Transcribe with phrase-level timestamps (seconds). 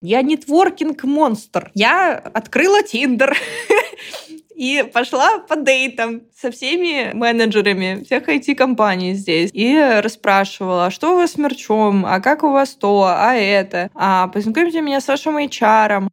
[0.00, 1.72] Я нетворкинг-монстр.
[1.74, 3.36] Я открыла Тиндер
[4.54, 9.50] и пошла по дейтам со всеми менеджерами всех IT-компаний здесь.
[9.52, 13.90] И расспрашивала, а что у вас с мерчом, а как у вас то, а это,
[13.92, 16.06] а познакомьте меня с вашим HR.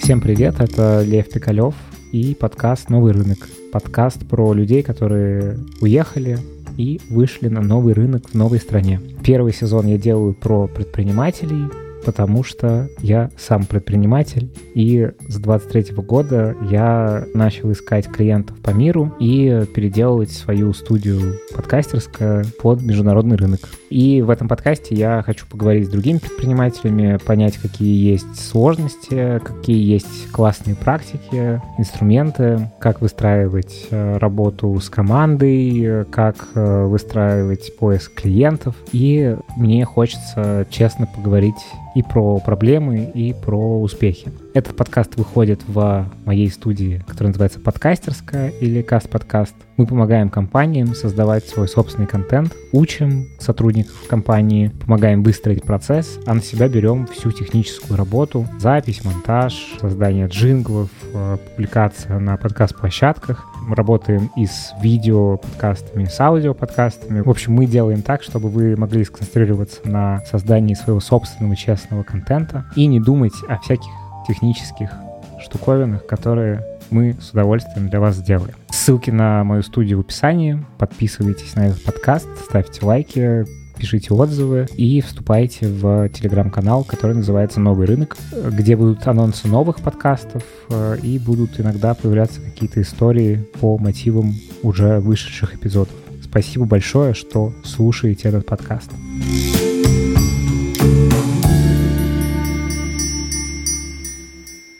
[0.00, 1.74] Всем привет, это Лев Пикалев
[2.12, 3.65] и подкаст «Новый рынок».
[3.76, 6.38] Подкаст про людей, которые уехали
[6.78, 9.02] и вышли на новый рынок в новой стране.
[9.22, 11.68] Первый сезон я делаю про предпринимателей,
[12.06, 19.12] потому что я сам предприниматель, и с 23 года я начал искать клиентов по миру
[19.18, 23.60] и переделывать свою студию подкастерская под международный рынок.
[23.90, 29.84] И в этом подкасте я хочу поговорить с другими предпринимателями, понять, какие есть сложности, какие
[29.84, 38.76] есть классные практики, инструменты, как выстраивать э, работу с командой, как э, выстраивать поиск клиентов.
[38.92, 41.54] И мне хочется честно поговорить
[41.96, 44.30] и про проблемы, и про успехи.
[44.52, 49.54] Этот подкаст выходит в моей студии, которая называется «Подкастерская» или «Каст-подкаст».
[49.76, 56.40] Мы помогаем компаниям создавать свой собственный контент, учим сотрудников компании, помогаем выстроить процесс, а на
[56.40, 63.44] себя берем всю техническую работу, запись, монтаж, создание джинглов, э, публикация на подкаст-площадках.
[63.68, 67.20] Мы работаем и с видео-подкастами, с аудио-подкастами.
[67.20, 72.64] В общем, мы делаем так, чтобы вы могли сконцентрироваться на создании своего собственного честного контента
[72.76, 73.90] и не думать о всяких
[74.26, 74.90] технических
[75.38, 78.54] штуковинах, которые мы с удовольствием для вас сделаем.
[78.70, 80.64] Ссылки на мою студию в описании.
[80.78, 83.44] Подписывайтесь на этот подкаст, ставьте лайки,
[83.76, 88.16] пишите отзывы и вступайте в телеграм-канал, который называется «Новый рынок»,
[88.50, 95.00] где будут анонсы новых подкастов э, и будут иногда появляться какие-то истории по мотивам уже
[95.00, 95.94] вышедших эпизодов.
[96.22, 98.90] Спасибо большое, что слушаете этот подкаст.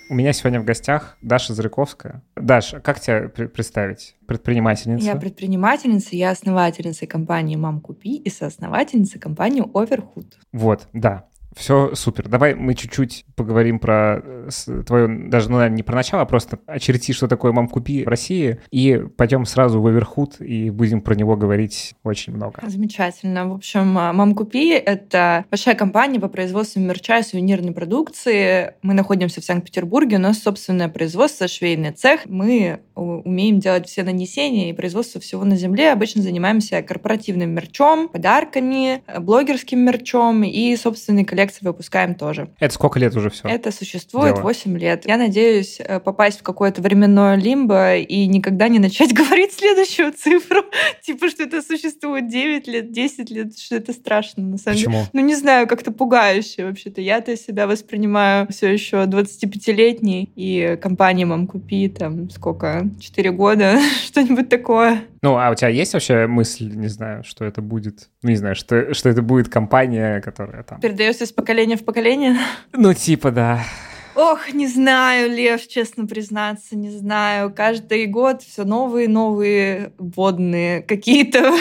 [0.08, 2.22] У меня сегодня в гостях Даша Зряковская.
[2.36, 4.14] Даша, как тебя представить?
[4.28, 5.04] Предпринимательница?
[5.04, 10.38] Я предпринимательница, я основательница компании «Мам, купи» и соосновательница компании «Оверхуд».
[10.52, 11.26] Вот, да.
[11.56, 12.28] Все супер.
[12.28, 16.58] Давай мы чуть-чуть поговорим про э, твою, даже, ну, наверное, не про начало, а просто
[16.66, 21.14] очерети, что такое «Мам, купи» в России, и пойдем сразу в Оверхуд и будем про
[21.14, 22.60] него говорить очень много.
[22.66, 23.48] Замечательно.
[23.48, 28.74] В общем, а, «Мам, купи»— это большая компания по производству мерча и сувенирной продукции.
[28.82, 32.26] Мы находимся в Санкт-Петербурге, у нас собственное производство, швейный цех.
[32.26, 35.92] Мы умеем делать все нанесения и производство всего на земле.
[35.92, 42.48] Обычно занимаемся корпоративным мерчом, подарками, блогерским мерчом и собственной коллекцией коллекции выпускаем тоже.
[42.58, 43.48] Это сколько лет уже все?
[43.48, 44.42] Это существует Дело.
[44.42, 45.06] 8 лет.
[45.06, 50.62] Я надеюсь э, попасть в какое-то временное лимбо и никогда не начать говорить следующую цифру.
[51.02, 54.92] типа, что это существует 9 лет, 10 лет, что это страшно на самом Почему?
[54.98, 55.10] деле.
[55.12, 57.00] Ну, не знаю, как-то пугающе вообще-то.
[57.00, 62.88] Я-то себя воспринимаю все еще 25-летней, и компания «Мам, купи» там сколько?
[63.00, 65.02] 4 года, что-нибудь такое.
[65.22, 68.10] Ну, а у тебя есть вообще мысль, не знаю, что это будет?
[68.22, 70.80] Ну, не знаю, что, что это будет компания, которая там...
[70.80, 72.36] Передается из поколения в поколение?
[72.72, 73.60] Ну, типа, да.
[74.16, 77.52] Ох, не знаю, Лев, честно признаться, не знаю.
[77.54, 81.54] Каждый год все новые новые водные какие-то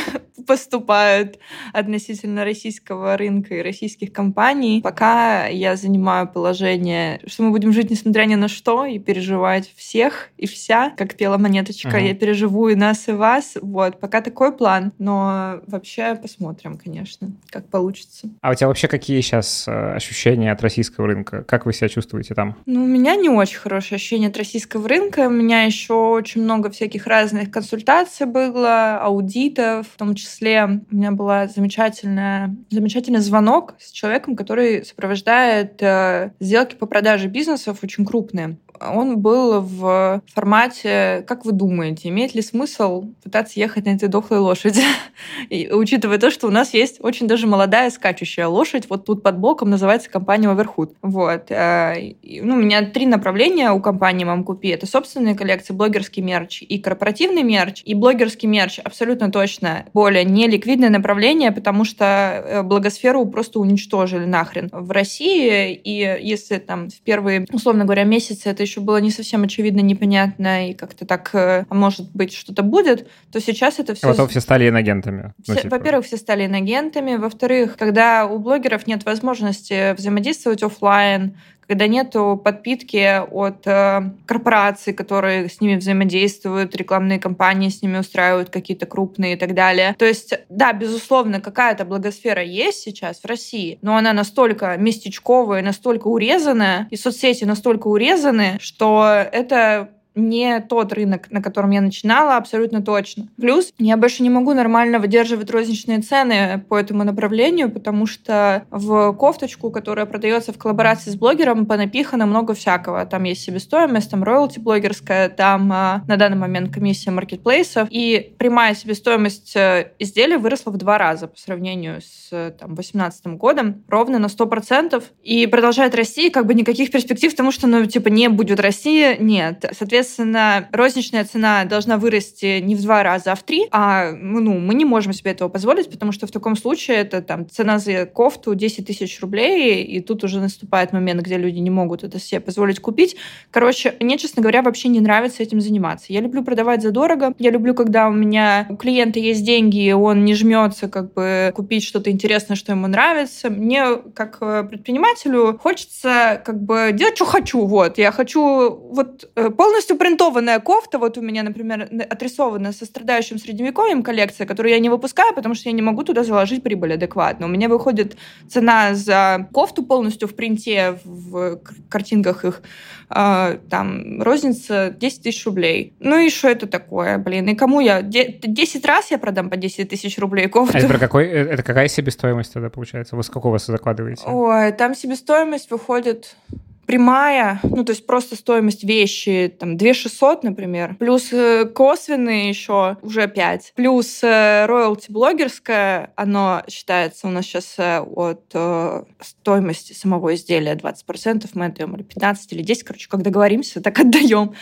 [0.48, 1.40] поступают
[1.74, 4.82] относительно российского рынка и российских компаний.
[4.82, 10.30] Пока я занимаю положение, что мы будем жить несмотря ни на что и переживать всех
[10.38, 12.08] и вся, как пела монеточка, uh-huh.
[12.08, 13.58] я переживу и нас, и вас.
[13.62, 18.30] Вот, пока такой план, но вообще посмотрим, конечно, как получится.
[18.42, 21.44] А у тебя вообще какие сейчас э, ощущения от российского рынка?
[21.44, 22.46] Как вы себя чувствуете там?
[22.46, 22.56] там?
[22.66, 25.28] Ну, у меня не очень хорошее ощущение от российского рынка.
[25.28, 29.88] У меня еще очень много всяких разных консультаций было, аудитов.
[29.88, 30.25] В том числе
[30.66, 37.80] у меня был замечательная, замечательный звонок с человеком, который сопровождает э, сделки по продаже бизнесов
[37.84, 43.92] очень крупные он был в формате, как вы думаете, имеет ли смысл пытаться ехать на
[43.92, 44.82] этой дохлой лошади?
[45.50, 49.38] И, учитывая то, что у нас есть очень даже молодая скачущая лошадь, вот тут под
[49.38, 50.96] боком называется компания Overhood.
[51.02, 51.46] Вот.
[51.50, 54.70] Э, ну, у меня три направления у компании Мам Купи.
[54.70, 57.82] Это собственные коллекции, блогерский мерч и корпоративный мерч.
[57.86, 64.70] И блогерский мерч абсолютно точно более неликвидное направление, потому что э, благосферу просто уничтожили нахрен
[64.72, 65.74] в России.
[65.74, 70.70] И если там в первые, условно говоря, месяцы это еще было не совсем очевидно, непонятно,
[70.70, 74.08] и как-то так, а может быть, что-то будет, то сейчас это все...
[74.08, 75.34] А потом все стали инагентами.
[75.48, 75.78] Ну, типа.
[75.78, 77.16] Во-первых, все стали инагентами.
[77.16, 85.50] Во-вторых, когда у блогеров нет возможности взаимодействовать офлайн, когда нету подпитки от э, корпораций, которые
[85.50, 89.96] с ними взаимодействуют, рекламные кампании с ними устраивают какие-то крупные и так далее.
[89.98, 96.08] То есть, да, безусловно, какая-то благосфера есть сейчас в России, но она настолько местечковая, настолько
[96.08, 102.82] урезанная, и соцсети настолько урезаны, что это не тот рынок, на котором я начинала, абсолютно
[102.82, 103.28] точно.
[103.38, 109.14] Плюс я больше не могу нормально выдерживать розничные цены по этому направлению, потому что в
[109.14, 113.06] кофточку, которая продается в коллаборации с блогером, понапихано много всякого.
[113.06, 118.76] Там есть себестоимость, там роялти блогерская, там а, на данный момент комиссия маркетплейсов, и прямая
[118.76, 122.30] себестоимость э, изделия выросла в два раза по сравнению с
[122.60, 127.68] там, 2018 годом, ровно на 100%, и продолжает расти, как бы никаких перспектив, потому что,
[127.68, 129.66] ну, типа, не будет России, нет.
[129.78, 133.68] Соответственно, Соответственно, розничная цена должна вырасти не в два раза, а в три.
[133.72, 137.50] А ну, мы не можем себе этого позволить, потому что в таком случае это там
[137.50, 142.04] цена за кофту 10 тысяч рублей, и тут уже наступает момент, где люди не могут
[142.04, 143.16] это себе позволить купить.
[143.50, 146.14] Короче, мне, честно говоря, вообще не нравится этим заниматься.
[146.14, 147.34] Я люблю продавать задорого.
[147.40, 151.52] Я люблю, когда у меня у клиента есть деньги, и он не жмется как бы
[151.56, 153.50] купить что-то интересное, что ему нравится.
[153.50, 157.66] Мне, как э, предпринимателю, хочется как бы делать, что хочу.
[157.66, 157.98] Вот.
[157.98, 164.04] Я хочу вот э, полностью принтованная кофта, вот у меня, например, отрисована со страдающим средневековьем
[164.04, 167.46] коллекция, которую я не выпускаю, потому что я не могу туда заложить прибыль адекватно.
[167.46, 168.18] У меня выходит
[168.50, 171.60] цена за кофту полностью в принте, в
[171.90, 172.62] картинках их,
[173.10, 175.94] э, там, розница 10 тысяч рублей.
[176.00, 177.48] Ну и что это такое, блин?
[177.50, 178.02] И кому я?
[178.02, 180.78] 10 раз я продам по 10 тысяч рублей кофту.
[180.78, 183.16] А это, про какой, э, это какая себестоимость тогда получается?
[183.16, 184.24] Вы с какого закладываете?
[184.26, 186.36] Ой, там себестоимость выходит
[186.86, 192.98] прямая, ну, то есть просто стоимость вещи, там, 2 600, например, плюс э, косвенные еще
[193.02, 199.94] уже 5, плюс э, роялти блогерская, оно считается у нас сейчас э, от э, стоимости
[199.94, 204.54] самого изделия 20%, мы отдаем или 15, или 10, короче, как договоримся, так отдаем.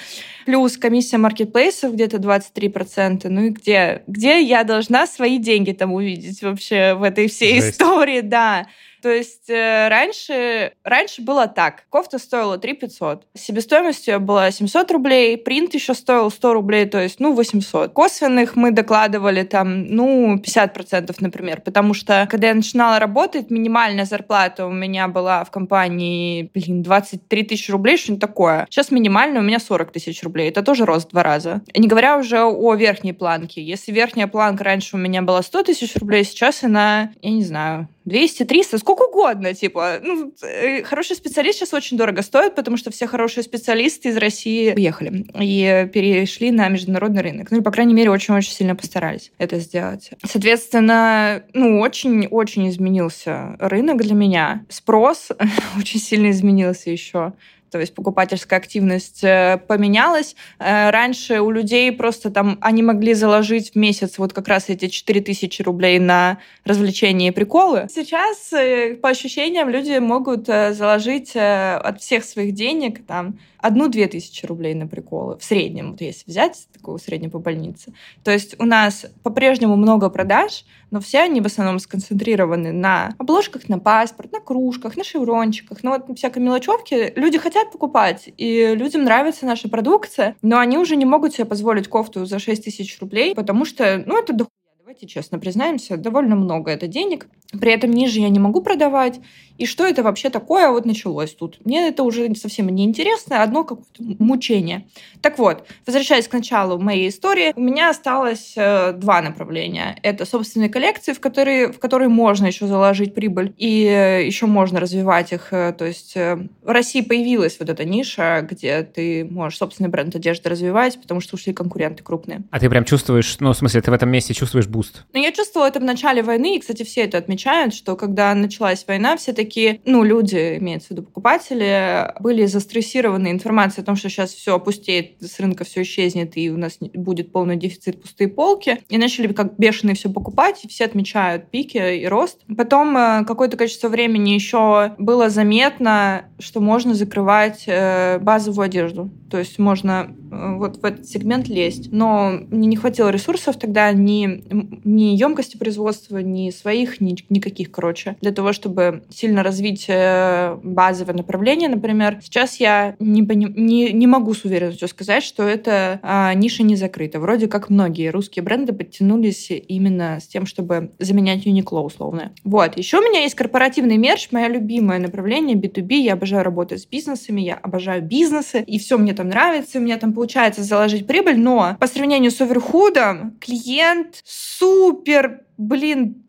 [0.45, 6.41] Плюс комиссия маркетплейсов где-то 23%, ну и где, где я должна свои деньги там увидеть
[6.41, 7.73] вообще в этой всей Жесть.
[7.73, 8.67] истории, да.
[9.03, 11.83] То есть э, раньше, раньше было так.
[11.89, 13.27] Кофта стоила 3 500.
[13.33, 17.91] Себестоимость ее была 700 рублей, принт еще стоил 100 рублей, то есть, ну, 800.
[17.91, 24.65] Косвенных мы докладывали там, ну, 50%, например, потому что, когда я начинала работать, минимальная зарплата
[24.65, 28.65] у меня была в компании, блин, 23 тысячи рублей, что-нибудь такое.
[28.69, 30.47] Сейчас минимальная у меня 40 тысяч рублей.
[30.47, 31.61] Это тоже рост в два раза.
[31.73, 33.61] И не говоря уже о верхней планке.
[33.61, 37.89] Если верхняя планка раньше у меня была 100 тысяч рублей, сейчас она, я не знаю,
[38.05, 39.99] 200, 300, сколько угодно, типа.
[40.01, 44.73] Ну, э, хороший специалист сейчас очень дорого стоит, потому что все хорошие специалисты из России
[44.73, 47.51] уехали и перешли на международный рынок.
[47.51, 50.11] Ну, или, по крайней мере, очень-очень сильно постарались это сделать.
[50.25, 54.65] Соответственно, ну, очень-очень изменился рынок для меня.
[54.69, 55.29] Спрос
[55.77, 57.33] очень сильно изменился еще
[57.73, 60.35] то есть покупательская активность э, поменялась.
[60.59, 64.89] Э, раньше у людей просто там они могли заложить в месяц вот как раз эти
[64.89, 67.87] 4000 рублей на развлечения и приколы.
[67.89, 74.73] Сейчас, э, по ощущениям, люди могут заложить от всех своих денег там одну-две тысячи рублей
[74.75, 77.93] на приколы в среднем, вот если взять такого среднего по больнице.
[78.23, 83.69] То есть у нас по-прежнему много продаж, но все они в основном сконцентрированы на обложках
[83.69, 87.13] на паспорт, на кружках, на шеврончиках, ну вот всякой мелочевке.
[87.15, 91.87] Люди хотят покупать, и людям нравится наша продукция, но они уже не могут себе позволить
[91.87, 94.35] кофту за 6 тысяч рублей, потому что, ну, это.
[94.79, 97.27] Давайте честно признаемся, довольно много это денег.
[97.59, 99.19] При этом ниже я не могу продавать.
[99.57, 101.63] И что это вообще такое вот началось тут?
[101.63, 104.87] Мне это уже совсем не интересно, одно какое-то мучение.
[105.21, 109.97] Так вот, возвращаясь к началу моей истории, у меня осталось э, два направления.
[110.01, 114.79] Это собственные коллекции, в которые, в которые можно еще заложить прибыль, и э, еще можно
[114.79, 115.53] развивать их.
[115.53, 120.49] Э, то есть в России появилась вот эта ниша, где ты можешь собственный бренд одежды
[120.49, 122.41] развивать, потому что ушли конкуренты крупные.
[122.49, 125.05] А ты прям чувствуешь, ну, в смысле, ты в этом месте чувствуешь boost?
[125.13, 128.85] Ну, я чувствовала это в начале войны, и, кстати, все это отмечают, что когда началась
[128.87, 134.09] война, все такие, ну, люди, имеется в виду покупатели, были застрессированы информацией о том, что
[134.09, 138.79] сейчас все опустеет, с рынка все исчезнет, и у нас будет полный дефицит, пустые полки.
[138.89, 142.39] И начали как бешеные все покупать, и все отмечают пики и рост.
[142.57, 149.11] Потом э, какое-то количество времени еще было заметно, что можно закрывать э, базовую одежду.
[149.33, 151.91] То есть можно э, вот в этот сегмент лезть.
[151.91, 154.43] Но мне не хватило ресурсов тогда ни,
[154.83, 161.15] ни емкости производства, ни своих, ни никаких, короче, для того, чтобы сильно развить э, базовое
[161.15, 162.19] направление, например.
[162.21, 167.19] Сейчас я не, не, не могу с уверенностью сказать, что эта а, ниша не закрыта.
[167.19, 172.33] Вроде как многие русские бренды подтянулись именно с тем, чтобы заменять Uniqlo условно.
[172.43, 172.77] Вот.
[172.77, 175.95] Еще у меня есть корпоративный мерч, моя любимое направление B2B.
[175.95, 179.97] Я обожаю работать с бизнесами, я обожаю бизнесы, и все мне там нравится, у меня
[179.97, 186.23] там получается заложить прибыль, но по сравнению с оверхудом клиент супер, блин,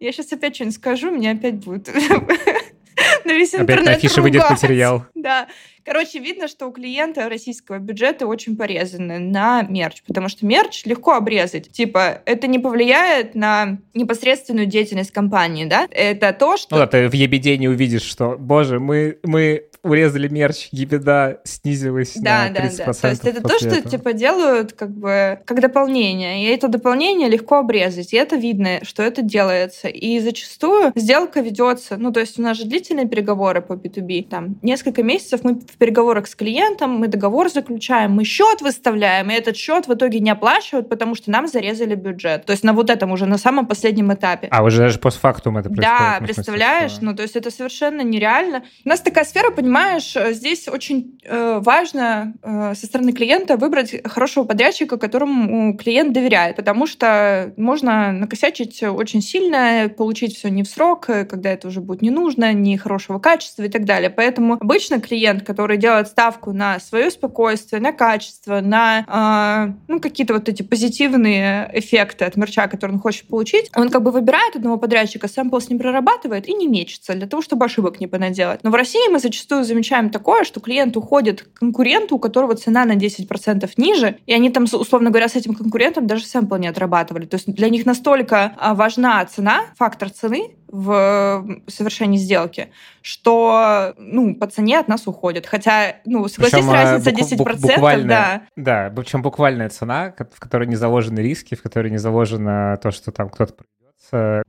[0.00, 1.88] я сейчас опять что-нибудь скажу, мне опять будет
[3.24, 5.06] на весь интернет Опять на афише выйдет материал.
[5.14, 5.48] Да.
[5.84, 11.12] Короче, видно, что у клиента российского бюджета очень порезаны на мерч, потому что мерч легко
[11.12, 11.70] обрезать.
[11.70, 15.86] Типа, это не повлияет на непосредственную деятельность компании, да?
[15.90, 16.74] Это то, что...
[16.76, 22.14] Ну да, ты в ебеде не увидишь, что, боже, мы, мы урезали мерч, ебеда снизилась
[22.16, 22.76] да, на 30%.
[22.76, 23.90] Да, да, То есть это то, что этого.
[23.90, 26.44] типа делают как бы как дополнение.
[26.44, 28.12] И это дополнение легко обрезать.
[28.12, 29.88] И это видно, что это делается.
[29.88, 34.26] И зачастую сделка ведется, ну то есть у нас же длительные переговоры по B2B.
[34.28, 39.34] Там несколько месяцев мы в переговорах с клиентом, мы договор заключаем, мы счет выставляем, и
[39.34, 42.46] этот счет в итоге не оплачивают, потому что нам зарезали бюджет.
[42.46, 44.48] То есть на вот этом уже на самом последнем этапе.
[44.50, 45.90] А уже даже постфактум это происходит?
[45.90, 46.98] Да, представляешь?
[47.00, 48.62] Ну то есть это совершенно нереально.
[48.84, 53.96] У нас такая сфера, понимаешь, э, здесь очень э, важно э, со стороны клиента выбрать
[54.06, 60.68] хорошего подрядчика, которому клиент доверяет, потому что можно накосячить очень сильно, получить все не в
[60.68, 64.10] срок, когда это уже будет не нужно, не хорошего качества и так далее.
[64.10, 70.48] Поэтому обычно клиент, который делает ставку на свое спокойствие, на качество, на ну, какие-то вот
[70.48, 75.28] эти позитивные эффекты от мерча, которые он хочет получить, он как бы выбирает одного подрядчика,
[75.28, 78.60] сэмпл с ним прорабатывает и не мечется для того, чтобы ошибок не понаделать.
[78.62, 82.84] Но в России мы зачастую замечаем такое, что клиент уходит к конкуренту, у которого цена
[82.84, 87.26] на 10% ниже, и они там, условно говоря, с этим конкурентом даже сэмпл не отрабатывали.
[87.26, 94.34] То есть для них настолько а, важна цена, фактор цены в совершении сделки, что ну,
[94.34, 95.46] по цене от нас уходят.
[95.54, 98.08] Хотя, ну, согласись, причем, разница бу- 10%, буквальная,
[98.56, 98.88] да.
[98.88, 103.12] Да, причем буквальная цена, в которой не заложены риски, в которой не заложено то, что
[103.12, 103.54] там кто-то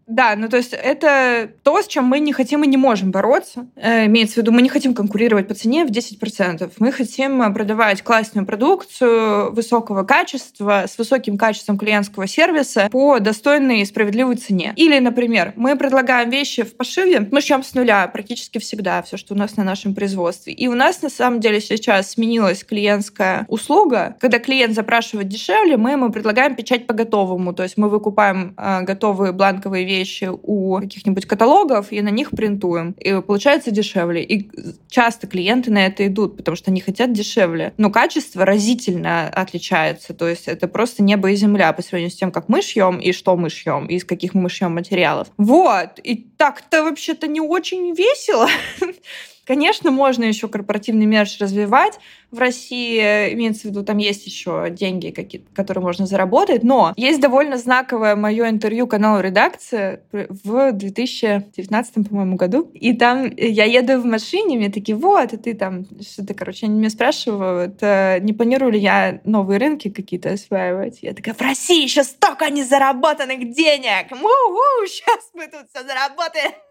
[0.08, 3.68] да, ну то есть это то, с чем мы не хотим и не можем бороться.
[3.76, 6.72] Э, имеется в виду, мы не хотим конкурировать по цене в 10%.
[6.78, 13.86] Мы хотим продавать классную продукцию высокого качества, с высоким качеством клиентского сервиса по достойной и
[13.86, 14.74] справедливой цене.
[14.76, 19.34] Или, например, мы предлагаем вещи в пошиве, мы шьем с нуля практически всегда все, что
[19.34, 20.54] у нас на нашем производстве.
[20.54, 24.16] И у нас на самом деле сейчас сменилась клиентская услуга.
[24.20, 27.54] Когда клиент запрашивает дешевле, мы ему предлагаем печать по готовому.
[27.54, 32.92] То есть мы выкупаем э, готовые бланковые вещи у каких-нибудь каталогов и на них принтуем.
[33.00, 34.24] И получается дешевле.
[34.24, 34.50] И
[34.90, 37.74] часто клиенты на это идут, потому что они хотят дешевле.
[37.78, 40.14] Но качество разительно отличается.
[40.14, 43.12] То есть это просто небо и земля по сравнению с тем, как мы шьем и
[43.12, 45.28] что мы шьем, и из каких мы шьем материалов.
[45.38, 46.00] Вот.
[46.04, 48.48] И так-то вообще-то не очень весело.
[49.46, 52.00] Конечно, можно еще корпоративный мерч развивать.
[52.32, 53.00] В России,
[53.34, 58.16] имеется в виду, там есть еще деньги, какие которые можно заработать, но есть довольно знаковое
[58.16, 62.70] мое интервью каналу «Редакция» в 2019, по-моему, году.
[62.74, 66.80] И там я еду в машине, мне такие, вот, и ты там, что-то, короче, они
[66.80, 71.00] меня спрашивают, э, не планирую ли я новые рынки какие-то осваивать.
[71.02, 74.12] Я такая, в России еще столько незаработанных денег!
[74.12, 76.65] Му-у, сейчас мы тут все заработаем!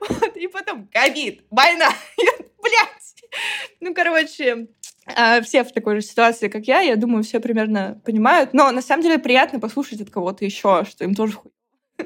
[0.00, 1.88] Вот, и потом ковид, война.
[2.62, 3.30] Блять.
[3.80, 4.68] Ну, короче,
[5.06, 8.52] а, все в такой же ситуации, как я, я думаю, все примерно понимают.
[8.52, 11.52] Но на самом деле приятно послушать от кого-то еще, что им тоже хуй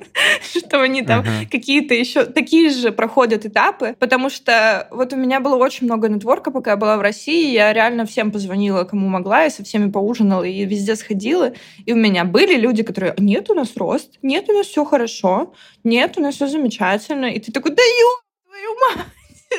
[0.42, 1.50] что они там uh-huh.
[1.50, 6.50] какие-то еще такие же проходят этапы, потому что вот у меня было очень много нетворка,
[6.50, 10.44] пока я была в России, я реально всем позвонила, кому могла, и со всеми поужинала,
[10.44, 11.52] и везде сходила,
[11.84, 15.54] и у меня были люди, которые, нет, у нас рост, нет, у нас все хорошо,
[15.84, 18.08] нет, у нас все замечательно, и ты такой, да ё,
[18.46, 19.06] твою мать!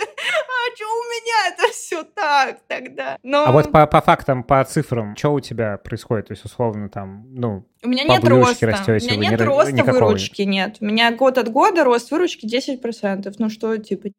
[0.01, 3.17] А что у меня это все так тогда?
[3.23, 3.45] Но...
[3.45, 6.27] А вот по, по фактам, по цифрам, что у тебя происходит?
[6.27, 8.65] То есть, условно, там, ну, у меня нет роста.
[8.65, 10.05] Растете, у меня нет роста никакого.
[10.05, 10.77] выручки, нет.
[10.79, 13.33] У меня год от года рост выручки 10%.
[13.37, 14.09] Ну что, типа,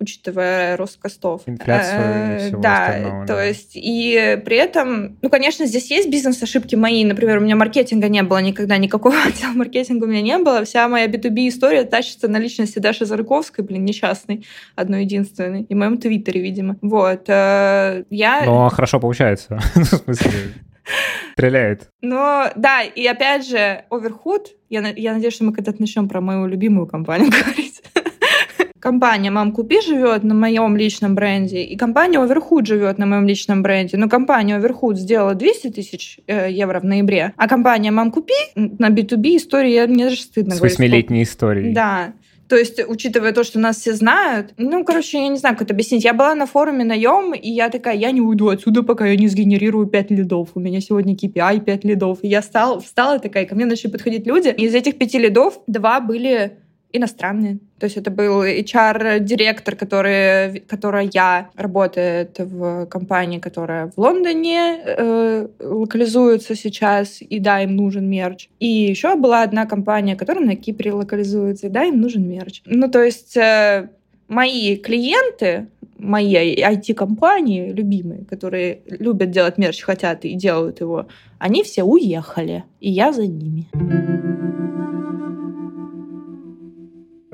[0.00, 1.42] учитывая рост костов.
[1.46, 3.26] Инфляцию и э, всего да, остального.
[3.26, 3.44] То да.
[3.44, 7.04] есть, и при этом, ну, конечно, здесь есть бизнес-ошибки мои.
[7.04, 10.64] Например, у меня маркетинга не было никогда, никакого отдела маркетинга у меня не было.
[10.64, 15.62] Вся моя B2B история тащится на личности Даши Зарыковской, блин, несчастной, одной единственной.
[15.62, 16.76] И в моем твиттере, видимо.
[16.82, 17.28] Вот.
[17.28, 18.44] Э, я...
[18.44, 19.60] Но хорошо получается.
[19.74, 20.30] Ну, в смысле...
[21.32, 21.88] Стреляет.
[22.02, 26.46] Но да, и опять же, Overhood, я, я надеюсь, что мы когда-то начнем про мою
[26.46, 27.82] любимую компанию говорить.
[28.82, 33.62] Компания «Мам, купи» живет на моем личном бренде, и компания Overhood живет на моем личном
[33.62, 33.96] бренде.
[33.96, 38.90] Но компания Overhood сделала 200 тысяч э, евро в ноябре, а компания «Мам, купи» на
[38.90, 41.72] B2B история, мне даже стыдно С восьмилетней историей.
[41.72, 42.14] Да.
[42.48, 45.74] То есть, учитывая то, что нас все знают, ну, короче, я не знаю, как это
[45.74, 46.04] объяснить.
[46.04, 49.28] Я была на форуме наем, и я такая, я не уйду отсюда, пока я не
[49.28, 50.50] сгенерирую 5 лидов.
[50.54, 52.18] У меня сегодня KPI 5 лидов.
[52.20, 54.48] И я стала, встала такая, ко мне начали подходить люди.
[54.48, 56.58] Из этих пяти лидов два были
[56.92, 57.58] иностранные.
[57.78, 61.06] То есть это был HR-директор, который, которая
[61.54, 68.48] работает в компании, которая в Лондоне э, локализуется сейчас, и да, им нужен мерч.
[68.60, 72.62] И еще была одна компания, которая на Кипре локализуется, и да, им нужен мерч.
[72.66, 73.88] Ну, то есть э,
[74.28, 75.66] мои клиенты,
[75.98, 81.06] мои IT-компании любимые, которые любят делать мерч, хотят и делают его,
[81.38, 83.66] они все уехали, и я за ними.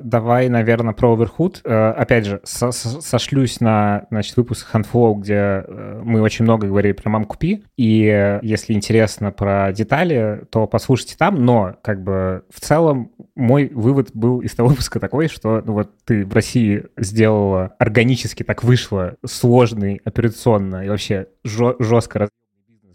[0.08, 1.60] Давай, наверное, про Overhood.
[1.64, 6.92] Э, опять же, со сошлюсь на значит, выпуск Handflow, где э, мы очень много говорили
[6.92, 7.64] про мам купи.
[7.76, 11.44] И если интересно про детали, то послушайте там.
[11.44, 15.90] Но, как бы, в целом, мой вывод был из того выпуска такой, что ну, вот
[16.04, 22.28] ты в России сделала органически так вышло сложный операционно и вообще жестко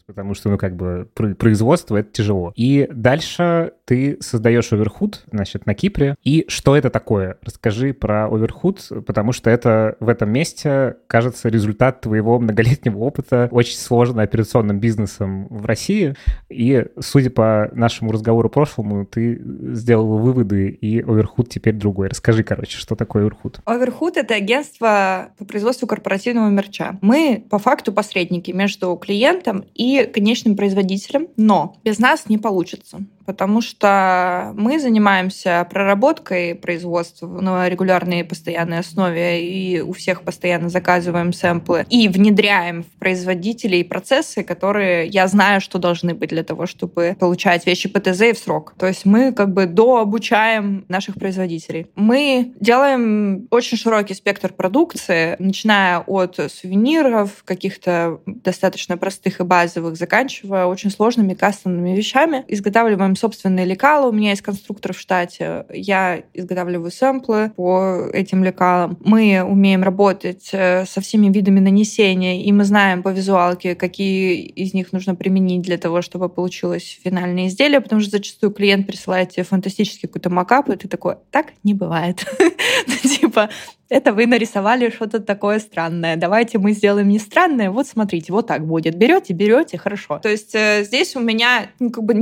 [0.06, 2.52] потому что, ну, как бы, производство— это тяжело.
[2.56, 6.16] И дальше ты создаешь Overhood, значит, на Кипре.
[6.24, 7.38] И что это такое?
[7.42, 13.78] Расскажи про Overhood, потому что это в этом месте, кажется, результат твоего многолетнего опыта очень
[13.78, 16.16] сложным операционным бизнесом в России.
[16.50, 19.42] И, судя по нашему разговору прошлому, ты
[19.74, 22.08] сделал выводы, и Overhood теперь другой.
[22.10, 23.60] Расскажи, короче, что такое Overhood?
[23.66, 26.98] Overhood— это агентство по производству корпоративного мерча.
[27.02, 33.62] Мы, по факту, посредники между клиентом и конечным производителем, но без нас не получится потому
[33.62, 41.34] что мы занимаемся проработкой производства на регулярной и постоянной основе, и у всех постоянно заказываем
[41.34, 47.16] сэмплы, и внедряем в производителей процессы, которые я знаю, что должны быть для того, чтобы
[47.20, 48.74] получать вещи ПТЗ в срок.
[48.78, 51.88] То есть мы как бы дообучаем наших производителей.
[51.96, 60.66] Мы делаем очень широкий спектр продукции, начиная от сувениров, каких-то достаточно простых и базовых, заканчивая
[60.66, 62.44] очень сложными кастомными вещами.
[62.48, 64.10] Изготавливаем изготавливаем собственные лекала.
[64.10, 65.66] У меня есть конструктор в штате.
[65.70, 68.98] Я изготавливаю сэмплы по этим лекалам.
[69.04, 74.74] Мы умеем работать э, со всеми видами нанесения, и мы знаем по визуалке, какие из
[74.74, 79.44] них нужно применить для того, чтобы получилось финальное изделие, потому что зачастую клиент присылает тебе
[79.44, 82.26] фантастический какой-то макап, и ты такой, так не бывает.
[83.04, 83.50] Типа,
[83.94, 86.16] это вы нарисовали что-то такое странное.
[86.16, 87.70] Давайте мы сделаем не странное.
[87.70, 88.96] Вот смотрите, вот так будет.
[88.96, 90.20] Берете, берете, хорошо.
[90.20, 92.16] То есть э, здесь у меня ну, как бы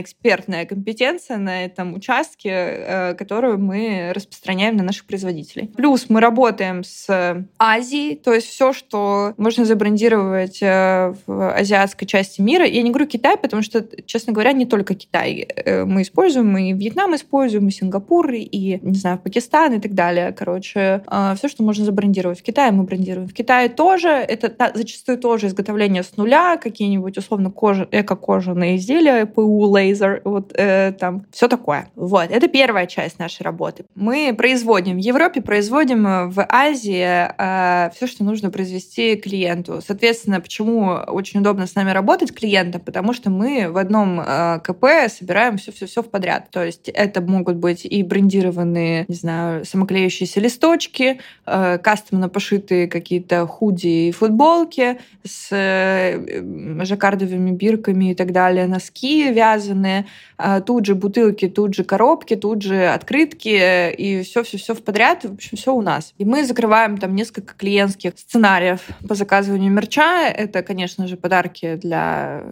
[0.00, 5.68] невероятная экспертная компетенция на этом участке, э, которую мы распространяем на наших производителей.
[5.76, 12.40] Плюс мы работаем с Азией, то есть все, что можно забрендировать э, в азиатской части
[12.40, 12.64] мира.
[12.66, 15.46] Я не говорю Китай, потому что, честно говоря, не только Китай.
[15.56, 20.32] Э, мы используем, и Вьетнам используем, и Сингапур, и, не знаю, Пакистан и так далее.
[20.32, 21.02] Короче,
[21.36, 22.40] все, что можно забрендировать.
[22.40, 23.28] В Китае мы брендируем.
[23.28, 29.66] В Китае тоже, это зачастую тоже изготовление с нуля, какие-нибудь условно кожа, эко-кожаные изделия, ПУ,
[29.90, 31.88] лазер, вот э, там, все такое.
[31.94, 33.84] Вот, это первая часть нашей работы.
[33.94, 39.80] Мы производим в Европе, производим в Азии э, все, что нужно произвести клиенту.
[39.86, 44.84] Соответственно, почему очень удобно с нами работать клиентам, потому что мы в одном э, КП
[45.08, 46.50] собираем все-все-все в подряд.
[46.50, 53.46] То есть это могут быть и брендированные, не знаю, самоклеющиеся листочки, э, кастомно пошитые какие-то
[53.46, 60.94] худи и футболки с э, жаккардовыми бирками и так далее, носки вязаные, э, тут же
[60.94, 65.82] бутылки, тут же коробки, тут же открытки и все-все-все в подряд, в общем, все у
[65.82, 66.14] нас.
[66.18, 70.28] И мы закрываем там несколько клиентских сценариев по заказыванию мерча.
[70.28, 72.42] Это, конечно же, подарки для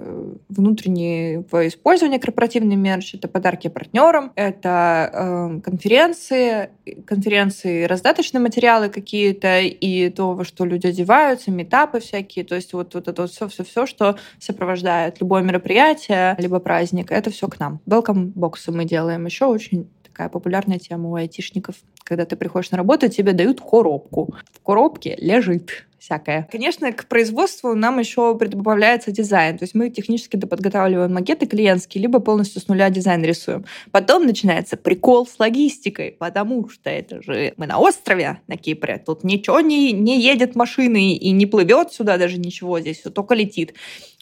[0.49, 6.71] внутреннего использования корпоративный мерч, это подарки партнерам, это э, конференции,
[7.07, 12.95] конференции раздаточные материалы какие-то, и то, во что люди одеваются, метапы всякие, то есть вот,
[12.95, 17.81] вот это вот все-все-все, что сопровождает любое мероприятие, либо праздник, это все к нам.
[17.87, 19.27] Welcome боксы мы делаем.
[19.27, 21.77] Еще очень такая популярная тема у айтишников.
[22.05, 24.35] Когда ты приходишь на работу, тебе дают коробку.
[24.53, 26.49] В коробке лежит всякое.
[26.51, 29.59] Конечно, к производству нам еще добавляется дизайн.
[29.59, 33.65] То есть мы технически подготавливаем макеты клиентские, либо полностью с нуля дизайн рисуем.
[33.91, 39.03] Потом начинается прикол с логистикой, потому что это же мы на острове на Кипре.
[39.05, 42.81] Тут ничего не, не едет машины и не плывет сюда даже ничего.
[42.81, 43.75] Здесь все только летит.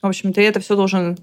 [0.03, 1.19] В общем, ты это все должен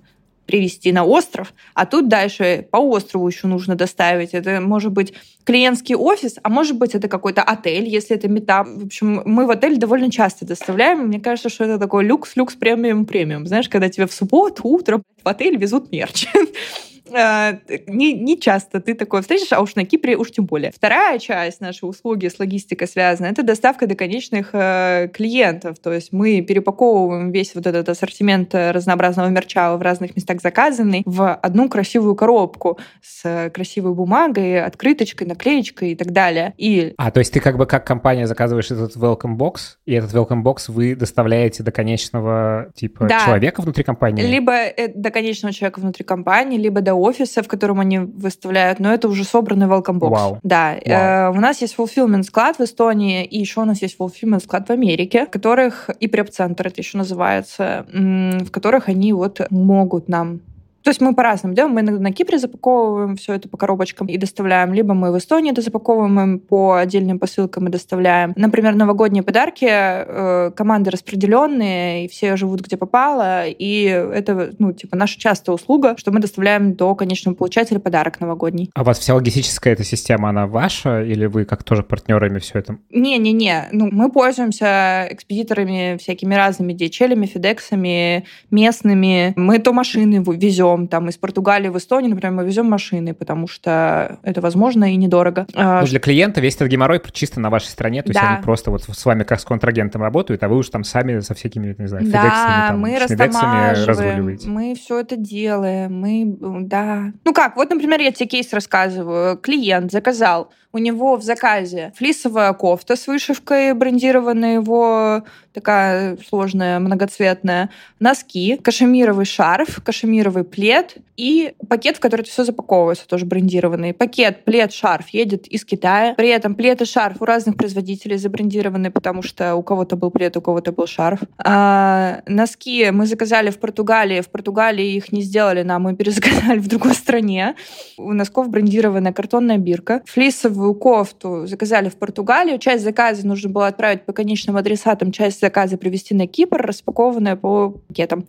[0.45, 4.33] привезти на остров, а тут дальше по острову еще нужно доставить.
[4.33, 8.67] Это может быть клиентский офис, а может быть это какой-то отель, если это метап.
[8.67, 11.07] В общем, мы в отель довольно часто доставляем.
[11.07, 13.47] Мне кажется, что это такой люкс, люкс, премиум, премиум.
[13.47, 16.27] Знаешь, когда тебе в субботу утром в отель везут мерч.
[17.15, 20.71] А, не, не часто ты такое встретишь, а уж на Кипре уж тем более.
[20.71, 25.79] Вторая часть нашей услуги с логистикой связана, это доставка до конечных э, клиентов.
[25.79, 31.33] То есть мы перепаковываем весь вот этот ассортимент разнообразного мерча в разных местах заказанный в
[31.33, 36.53] одну красивую коробку с красивой бумагой, открыточкой, наклеечкой и так далее.
[36.57, 36.93] И...
[36.97, 40.43] А, то есть ты как бы как компания заказываешь этот welcome box, и этот welcome
[40.43, 43.19] box вы доставляете до конечного типа да.
[43.25, 44.23] человека внутри компании?
[44.23, 48.93] Либо э, до конечного человека внутри компании, либо до офиса, в котором они выставляют, но
[48.93, 50.11] это уже собранный welcome box.
[50.11, 50.39] Wow.
[50.43, 50.75] Да.
[50.75, 50.81] Wow.
[50.85, 54.67] Э, у нас есть fulfillment склад в Эстонии, и еще у нас есть fulfillment склад
[54.67, 60.41] в Америке, в которых и преп-центр это еще называется, в которых они вот могут нам
[60.83, 61.73] то есть мы по-разному делаем.
[61.73, 64.73] Мы на Кипре запаковываем все это по коробочкам и доставляем.
[64.73, 68.33] Либо мы в Эстонии это запаковываем по отдельным посылкам и доставляем.
[68.35, 73.47] Например, новогодние подарки, э, команды распределенные, и все живут где попало.
[73.47, 78.69] И это, ну, типа, наша частая услуга, что мы доставляем до конечного получателя подарок новогодний.
[78.75, 81.01] А у вас вся логистическая эта система, она ваша?
[81.01, 82.77] Или вы как тоже партнерами все это?
[82.91, 83.69] Не-не-не.
[83.71, 89.33] Ну, мы пользуемся экспедиторами всякими разными, DHL, Федексами, местными.
[89.35, 93.47] Мы то машины везем, везем там из Португалии в Эстонию, например, мы везем машины, потому
[93.47, 95.45] что это возможно и недорого.
[95.55, 98.35] А, ну, для клиента весь этот геморрой чисто на вашей стране, то есть да.
[98.35, 101.33] они просто вот с вами как с контрагентом работают, а вы уж там сами со
[101.33, 104.47] всякими, не знаю, да, там, мы разруливаете.
[104.49, 107.11] Мы все это делаем, мы, да.
[107.23, 109.37] Ну как, вот, например, я тебе кейс рассказываю.
[109.37, 115.23] Клиент заказал у него в заказе флисовая кофта с вышивкой, брендированная его,
[115.53, 123.07] такая сложная, многоцветная, носки, кашемировый шарф, кашемировый плед и пакет, в который это все запаковывается,
[123.07, 123.93] тоже брендированный.
[123.93, 126.15] Пакет, плед, шарф едет из Китая.
[126.15, 130.35] При этом плед и шарф у разных производителей забрендированы, потому что у кого-то был плед,
[130.37, 131.19] у кого-то был шарф.
[131.37, 134.21] А, носки мы заказали в Португалии.
[134.21, 137.55] В Португалии их не сделали нам, мы перезаказали в другой стране.
[137.97, 140.01] У носков брендированная картонная бирка.
[140.43, 142.57] Джинсовую кофту заказали в Португалию.
[142.57, 147.71] Часть заказа нужно было отправить по конечным адресатам, часть заказа привезти на Кипр, распакованная по
[147.87, 148.25] пакетам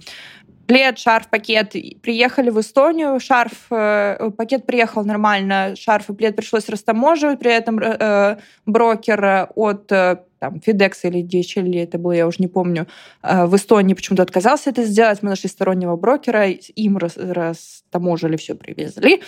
[0.66, 1.74] плед, шарф, пакет.
[2.02, 7.78] Приехали в Эстонию, шарф, э, пакет приехал нормально, шарф и плед пришлось растаможивать, при этом
[7.78, 12.86] э, брокер от э, там, FedEx или DHL, это было, я уже не помню,
[13.22, 15.22] э, в Эстонии почему-то отказался это сделать.
[15.22, 19.22] Мы нашли стороннего брокера, им рас, растаможили, все привезли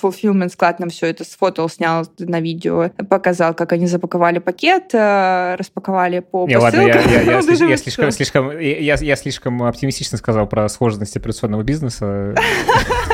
[0.00, 5.54] fulfillment склад нам все это сфотал, снял на видео, показал, как они запаковали пакет, э,
[5.56, 10.18] распаковали по Не, ладно, я, я, я, я, я, слишком, слишком, я, я слишком оптимистично
[10.18, 12.34] сказал про сложность операционного бизнеса.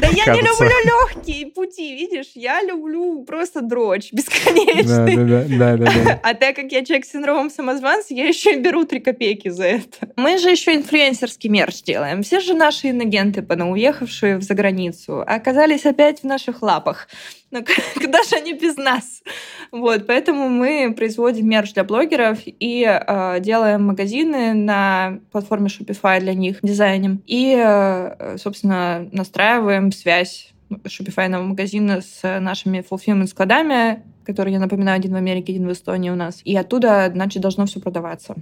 [0.00, 5.16] Да я не люблю легкие пути, видишь, я люблю просто дрочь бесконечный.
[5.58, 6.20] Да, да, да.
[6.22, 9.64] А так как я человек с синдромом самозванца, я еще и беру 3 копейки за
[9.64, 10.12] это.
[10.16, 12.22] Мы же еще инфлюенсерский мерч делаем.
[12.22, 17.08] Все же наши инагенты, уехавшие в заграницу, оказались опять в наших лапах.
[17.54, 17.60] Но
[17.94, 19.22] куда же они без нас?
[19.70, 26.34] Вот, поэтому мы производим мерч для блогеров и э, делаем магазины на платформе Shopify для
[26.34, 27.22] них, дизайнем.
[27.26, 35.12] И, э, собственно, настраиваем связь Shopify магазина с нашими fulfillment складами, которые, я напоминаю, один
[35.12, 36.40] в Америке, один в Эстонии у нас.
[36.44, 38.34] И оттуда, значит, должно все продаваться.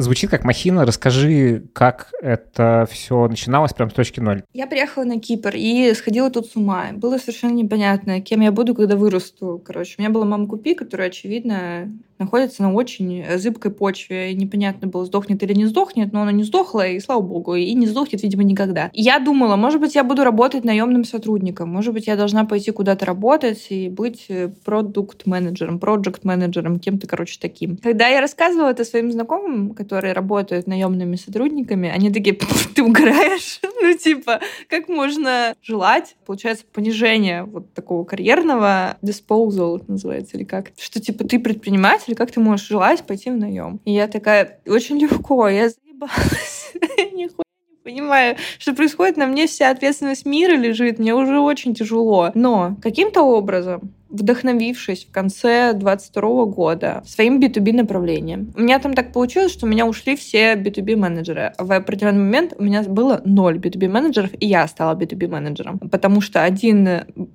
[0.00, 0.86] Звучит как махина.
[0.86, 4.44] Расскажи, как это все начиналось прям с точки ноль.
[4.54, 6.86] Я приехала на Кипр и сходила тут с ума.
[6.94, 9.62] Было совершенно непонятно, кем я буду, когда вырасту.
[9.62, 14.32] Короче, у меня была мама Купи, которая, очевидно, находится на очень зыбкой почве.
[14.32, 17.72] И непонятно было, сдохнет или не сдохнет, но она не сдохла, и слава богу, и
[17.74, 18.90] не сдохнет, видимо, никогда.
[18.92, 23.06] Я думала, может быть, я буду работать наемным сотрудником, может быть, я должна пойти куда-то
[23.06, 24.28] работать и быть
[24.64, 27.78] продукт-менеджером, проект-менеджером, кем-то, короче, таким.
[27.78, 32.38] Когда я рассказывала это своим знакомым, которые работают наемными сотрудниками, они такие,
[32.74, 33.60] ты угораешь?
[33.82, 36.16] ну, типа, как можно желать?
[36.26, 40.72] Получается, понижение вот такого карьерного disposal, называется, или как?
[40.78, 43.80] Что, типа, ты предприниматель, как ты можешь желать пойти в наем?
[43.84, 46.72] И я такая, очень легко, я заебалась.
[47.12, 47.44] Нихуя
[47.82, 52.30] понимаю, что происходит, на мне вся ответственность мира лежит, мне уже очень тяжело.
[52.34, 58.52] Но каким-то образом вдохновившись в конце 22 года своим B2B направлением.
[58.56, 61.52] У меня там так получилось, что у меня ушли все B2B менеджеры.
[61.58, 65.78] В определенный момент у меня было ноль B2B менеджеров, и я стала B2B менеджером.
[65.78, 66.88] Потому что один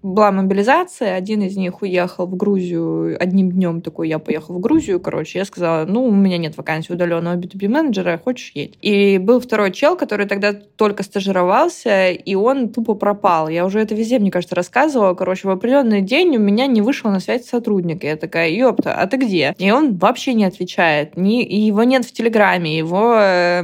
[0.04, 5.00] была мобилизация, один из них уехал в Грузию одним днем такой, я поехал в Грузию,
[5.00, 8.78] короче, я сказала, ну, у меня нет вакансии удаленного B2B менеджера, хочешь едь.
[8.82, 13.50] И был второй чел, который тогда только стажировался, и он тупо пропал.
[13.50, 15.14] Я уже это везде, мне кажется, рассказывала.
[15.14, 18.04] Короче, в определенный день у меня не вышел на связь сотрудник.
[18.04, 19.56] Я такая, ёпта, а ты где?
[19.58, 21.18] И он вообще не отвечает.
[21.18, 23.16] Ни, его нет в Телеграме, его...
[23.18, 23.62] Э,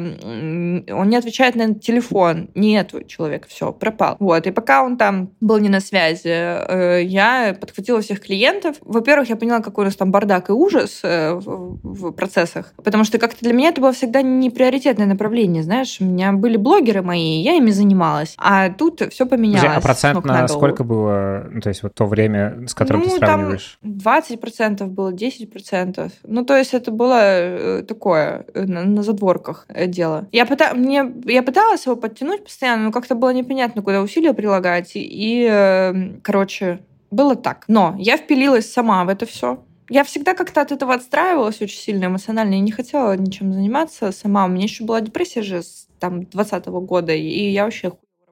[0.91, 2.49] он не отвечает на телефон.
[2.55, 4.15] Нету человека, все, пропал.
[4.19, 4.45] Вот.
[4.47, 8.77] И пока он там был не на связи, э, я подхватила всех клиентов.
[8.81, 12.73] Во-первых, я поняла, какой у нас там бардак и ужас э, в, в процессах.
[12.83, 15.63] Потому что как-то для меня это было всегда не приоритетное направление.
[15.63, 18.35] Знаешь, у меня были блогеры мои, я ими занималась.
[18.37, 19.61] А тут все поменялось.
[19.61, 23.25] Подожди, а процентно сколько было, ну, то есть вот то время, с которым ну, ты
[23.25, 23.79] сравниваешь?
[23.81, 26.11] Там 20% было, 10%.
[26.23, 30.27] Ну, то есть это было э, такое э, на, на задворках дело.
[30.31, 30.73] Я, пыта...
[30.73, 31.11] Мне...
[31.25, 34.91] я пыталась его подтянуть постоянно, но как-то было непонятно, куда усилия прилагать.
[34.95, 36.79] И, э, короче,
[37.11, 37.65] было так.
[37.67, 39.63] Но я впилилась сама в это все.
[39.89, 42.53] Я всегда как-то от этого отстраивалась очень сильно эмоционально.
[42.53, 44.45] Я не хотела ничем заниматься сама.
[44.45, 47.91] У меня еще была депрессия же с там 20 года, и я вообще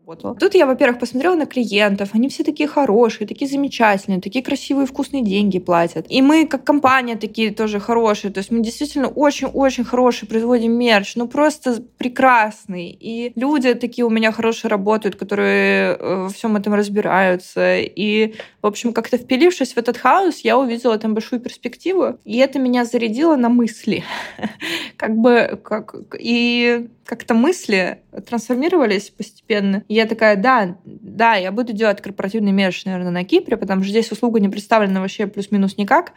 [0.09, 0.35] работала.
[0.35, 2.09] Тут я, во-первых, посмотрела на клиентов.
[2.13, 6.05] Они все такие хорошие, такие замечательные, такие красивые, вкусные деньги платят.
[6.09, 8.31] И мы, как компания, такие тоже хорошие.
[8.31, 11.15] То есть мы действительно очень-очень хороший производим мерч.
[11.15, 12.89] Ну, просто прекрасный.
[12.89, 17.77] И люди такие у меня хорошие работают, которые э, во всем этом разбираются.
[17.77, 22.17] И, в общем, как-то впилившись в этот хаос, я увидела там большую перспективу.
[22.25, 24.03] И это меня зарядило на мысли.
[24.97, 25.95] Как бы, как...
[26.19, 29.83] И как-то мысли трансформировались постепенно.
[29.87, 33.91] И я такая, да, да, я буду делать корпоративный мерч, наверное, на Кипре, потому что
[33.91, 36.13] здесь услуга не представлена вообще плюс-минус никак.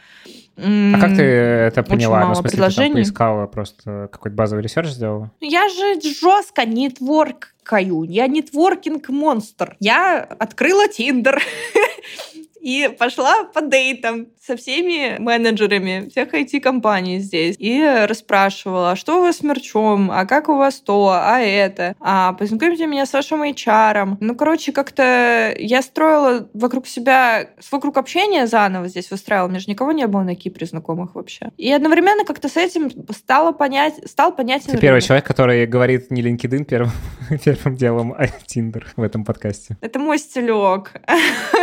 [0.57, 2.27] А как ты это поняла?
[2.27, 5.31] Ну, в смысле, ты там поискала, просто какой-то базовый research сделала?
[5.41, 8.03] Я же жестко нетворкаю.
[8.05, 9.77] Я нетворкинг-монстр.
[9.81, 11.43] Я открыла Тиндер.
[12.63, 17.57] и пошла по дейтам со всеми менеджерами всех IT-компаний здесь.
[17.59, 21.97] И расспрашивала, а что у вас с мерчом, а как у вас то, а это,
[22.01, 24.17] а познакомьте меня с вашим HR.
[24.21, 29.49] Ну, короче, как-то я строила вокруг себя, вокруг общения заново здесь выстраивала.
[29.49, 31.51] У меня же никого не было на Кипре знакомых вообще.
[31.57, 36.23] И одновременно как-то с этим стало понять, стал понятен Ты первый человек, который говорит не
[36.23, 36.93] LinkedIn первым,
[37.45, 39.77] первым делом, а Tinder в этом подкасте.
[39.81, 40.93] Это мой стилек.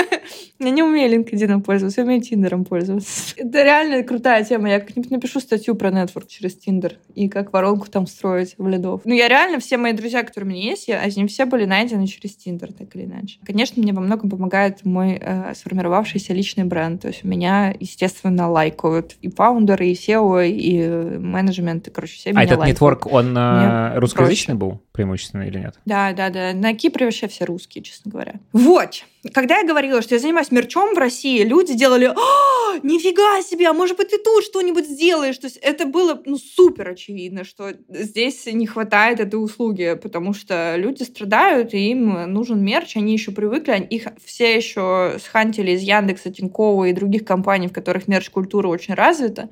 [0.60, 3.34] Я не умею LinkedIn пользоваться, я умею Тиндером пользоваться.
[3.38, 4.70] Это реально крутая тема.
[4.70, 9.02] Я как-нибудь напишу статью про нетворк через Тиндер и как воронку там строить в лидов.
[9.06, 12.08] Ну, я реально, все мои друзья, которые у меня есть, я, они все были найдены
[12.08, 13.40] через Тиндер, так или иначе.
[13.46, 17.02] Конечно, мне во многом помогает мой э, сформировавшийся личный бренд.
[17.02, 22.32] То есть у меня, естественно, лайкают и фаундеры, и SEO, и менеджмент, и, короче, все
[22.32, 22.76] а меня этот лайкают.
[22.76, 24.74] нетворк, он э, русскоязычный проще.
[24.74, 25.76] был преимущественно или нет?
[25.86, 26.52] Да, да, да.
[26.54, 28.34] На Кипре вообще все русские, честно говоря.
[28.52, 29.06] Вот.
[29.34, 33.74] Когда я говорила, что я занимаюсь мерчом в России, люди делали «А, нифига себе, а
[33.74, 38.46] может быть ты тут что-нибудь сделаешь?» То есть это было ну, супер очевидно, что здесь
[38.48, 43.88] не хватает этой услуги, потому что люди страдают, и им нужен мерч, они еще привыкли,
[43.90, 49.50] их все еще схантили из Яндекса, Тинькова и других компаний, в которых мерч-культура очень развита.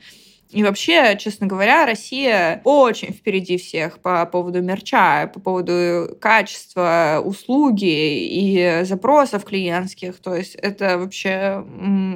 [0.49, 8.25] И вообще, честно говоря, Россия очень впереди всех по поводу мерча, по поводу качества услуги
[8.25, 10.19] и запросов клиентских.
[10.19, 11.65] То есть это вообще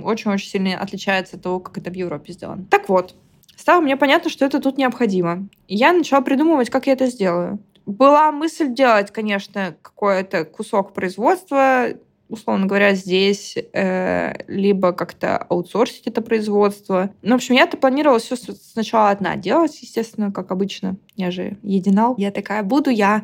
[0.04, 2.66] очень-очень сильно отличается от того, как это в Европе сделано.
[2.70, 3.16] Так вот,
[3.58, 5.48] стало мне понятно, что это тут необходимо.
[5.68, 7.60] Я начала придумывать, как я это сделаю.
[7.86, 11.88] Была мысль делать, конечно, какой-то кусок производства,
[12.32, 17.12] условно говоря, здесь, э, либо как-то аутсорсить это производство.
[17.22, 20.96] Ну, в общем, я-то планировала все сначала одна делать, естественно, как обычно.
[21.22, 22.16] Я же единал.
[22.18, 23.24] Я такая, буду я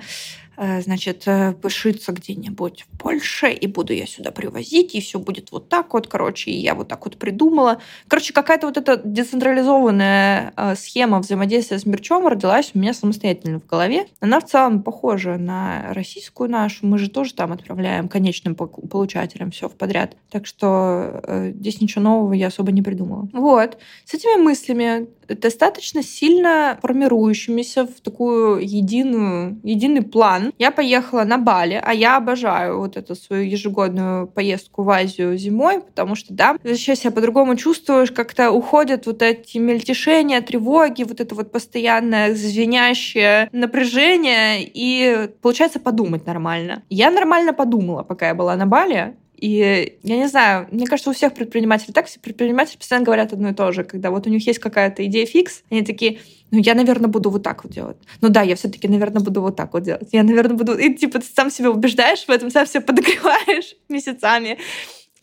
[0.59, 5.51] Э, значит, э, пошиться где-нибудь в Польше, и буду я сюда привозить, и все будет
[5.51, 7.79] вот так вот, короче, и я вот так вот придумала.
[8.07, 13.67] Короче, какая-то вот эта децентрализованная э, схема взаимодействия с мерчом родилась у меня самостоятельно в
[13.67, 14.07] голове.
[14.19, 16.87] Она в целом похожа на российскую нашу.
[16.87, 20.15] Мы же тоже там отправляем конечным получателям все в подряд.
[20.31, 23.29] Так что здесь ничего нового я особо не придумала.
[23.31, 23.77] Вот.
[24.05, 30.51] С этими мыслями достаточно сильно формирующимися в такую единую, единый план.
[30.57, 35.81] Я поехала на Бали, а я обожаю вот эту свою ежегодную поездку в Азию зимой,
[35.81, 41.35] потому что, да, сейчас себя по-другому чувствуешь, как-то уходят вот эти мельтешения, тревоги, вот это
[41.35, 46.83] вот постоянное звенящее напряжение, и получается подумать нормально.
[46.89, 51.13] Я нормально подумала, пока я была на Бали, И я не знаю, мне кажется, у
[51.13, 54.45] всех предпринимателей так, все предприниматели постоянно говорят одно и то же, когда вот у них
[54.47, 56.19] есть какая-то идея фикс, они такие,
[56.49, 57.97] ну, я, наверное, буду вот так вот делать.
[58.21, 60.09] Ну да, я все-таки, наверное, буду вот так вот делать.
[60.11, 60.75] Я, наверное, буду...
[60.75, 64.57] И типа ты сам себя убеждаешь в этом, сам себя подогреваешь месяцами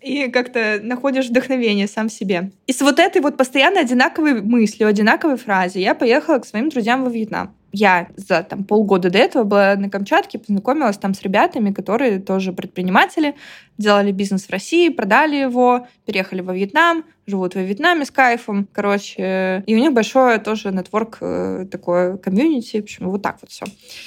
[0.04, 2.50] и как-то находишь вдохновение сам себе.
[2.66, 7.04] И с вот этой вот постоянно одинаковой мыслью, одинаковой фразе я поехала к своим друзьям
[7.04, 11.72] во Вьетнам я за там, полгода до этого была на Камчатке, познакомилась там с ребятами,
[11.72, 13.34] которые тоже предприниматели,
[13.78, 19.62] делали бизнес в России, продали его, переехали во Вьетнам, живут во Вьетнаме с кайфом, короче.
[19.66, 23.66] И у них большое тоже нетворк, э, такое комьюнити, в общем, вот так вот все.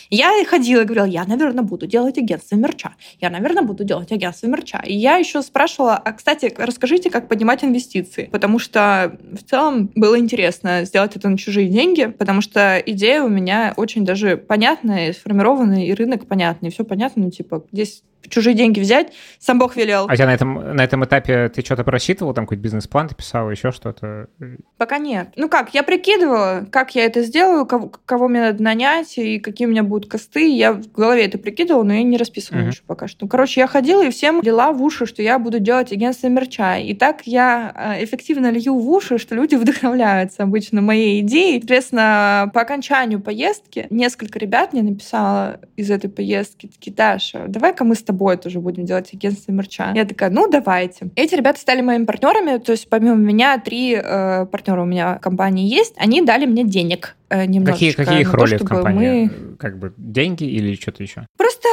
[0.09, 2.95] Я ходила и говорила, я, наверное, буду делать агентство мерча.
[3.19, 4.81] Я, наверное, буду делать агентство мерча.
[4.85, 10.17] И я еще спрашивала, а, кстати, расскажите, как поднимать инвестиции, потому что в целом было
[10.19, 15.85] интересно сделать это на чужие деньги, потому что идея у меня очень даже понятная, сформированная,
[15.85, 20.05] и рынок понятный, все понятно, ну, типа, здесь чужие деньги взять, сам Бог велел.
[20.07, 23.49] А тебя на этом, на этом этапе ты что-то просчитывал, там какой-то бизнес-план ты писал,
[23.49, 24.27] еще что-то?
[24.77, 25.29] Пока нет.
[25.35, 29.67] Ну как, я прикидывала, как я это сделаю, кого, кого мне надо нанять и какие
[29.67, 30.49] у меня будут косты.
[30.49, 32.67] Я в голове это прикидывала, но я не расписывала uh-huh.
[32.67, 33.27] еще пока что.
[33.27, 36.77] Короче, я ходила и всем лила в уши, что я буду делать агентство мерча.
[36.77, 41.59] И так я э, эффективно лью в уши, что люди вдохновляются обычно моей идеей.
[41.59, 47.95] Соответственно, по окончанию поездки несколько ребят мне написало из этой поездки, такие, Даша, давай-ка мы
[47.95, 49.91] с тобой тоже будем делать агентство мерча.
[49.95, 51.09] Я такая, ну, давайте.
[51.15, 55.67] Эти ребята стали моими партнерами, то есть помимо меня три э, партнера у меня компании
[55.67, 57.73] есть, они дали мне денег немножечко.
[57.73, 59.31] Какие, какие их роли в компании?
[59.31, 59.55] Мы...
[59.57, 61.25] Как бы деньги или что-то еще?
[61.35, 61.67] Просто,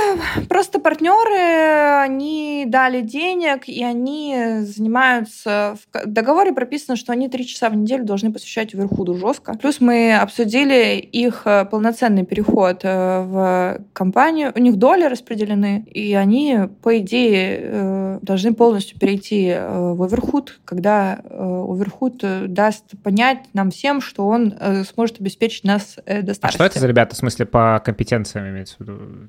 [0.49, 5.77] просто партнеры, они дали денег, и они занимаются...
[5.77, 9.55] В договоре прописано, что они три часа в неделю должны посвящать верхуду жестко.
[9.55, 14.53] Плюс мы обсудили их э, полноценный переход э, в компанию.
[14.55, 22.25] У них доли распределены, и они, по идее, должны полностью перейти в Оверхуд, когда Оверхуд
[22.47, 24.55] даст понять нам всем, что он
[24.91, 28.49] сможет обеспечить обеспечить нас э, до А что это за ребята, в смысле, по компетенциям
[28.49, 29.29] имеется в виду?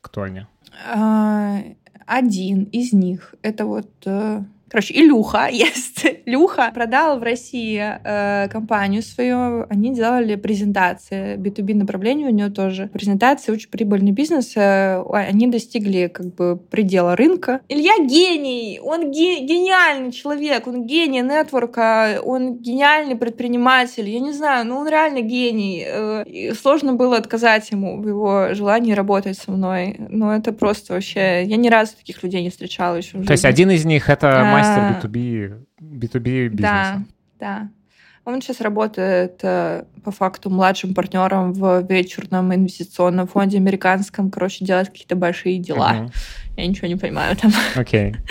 [0.00, 0.46] Кто они?
[0.92, 1.60] А,
[2.06, 6.04] один из них— это вот э, Короче, Илюха есть.
[6.26, 9.66] Люха продал в России э, компанию свою.
[9.68, 12.88] Они делали презентации B2B направления у нее тоже.
[12.92, 14.56] Презентации очень прибыльный бизнес.
[14.56, 17.60] Э, они достигли как бы предела рынка.
[17.68, 18.80] Илья гений!
[18.82, 20.66] Он ге- гениальный человек.
[20.66, 22.20] Он гений нетворка.
[22.24, 24.08] Он гениальный предприниматель.
[24.08, 25.84] Я не знаю, ну он реально гений.
[25.86, 29.96] Э, сложно было отказать ему в его желании работать со мной.
[30.08, 31.44] Но это просто вообще...
[31.44, 33.26] Я ни разу таких людей не встречала еще в жизни.
[33.26, 36.58] То есть один из них— это мастер B2B, B2B бизнеса.
[36.60, 37.04] Да,
[37.38, 37.70] да.
[38.24, 44.30] Он сейчас работает э, по факту младшим партнером в вечерном инвестиционном фонде американском.
[44.30, 45.94] Короче, делает какие-то большие дела.
[45.94, 46.12] Uh-huh.
[46.58, 47.52] Я ничего не понимаю там.
[47.74, 48.14] Окей.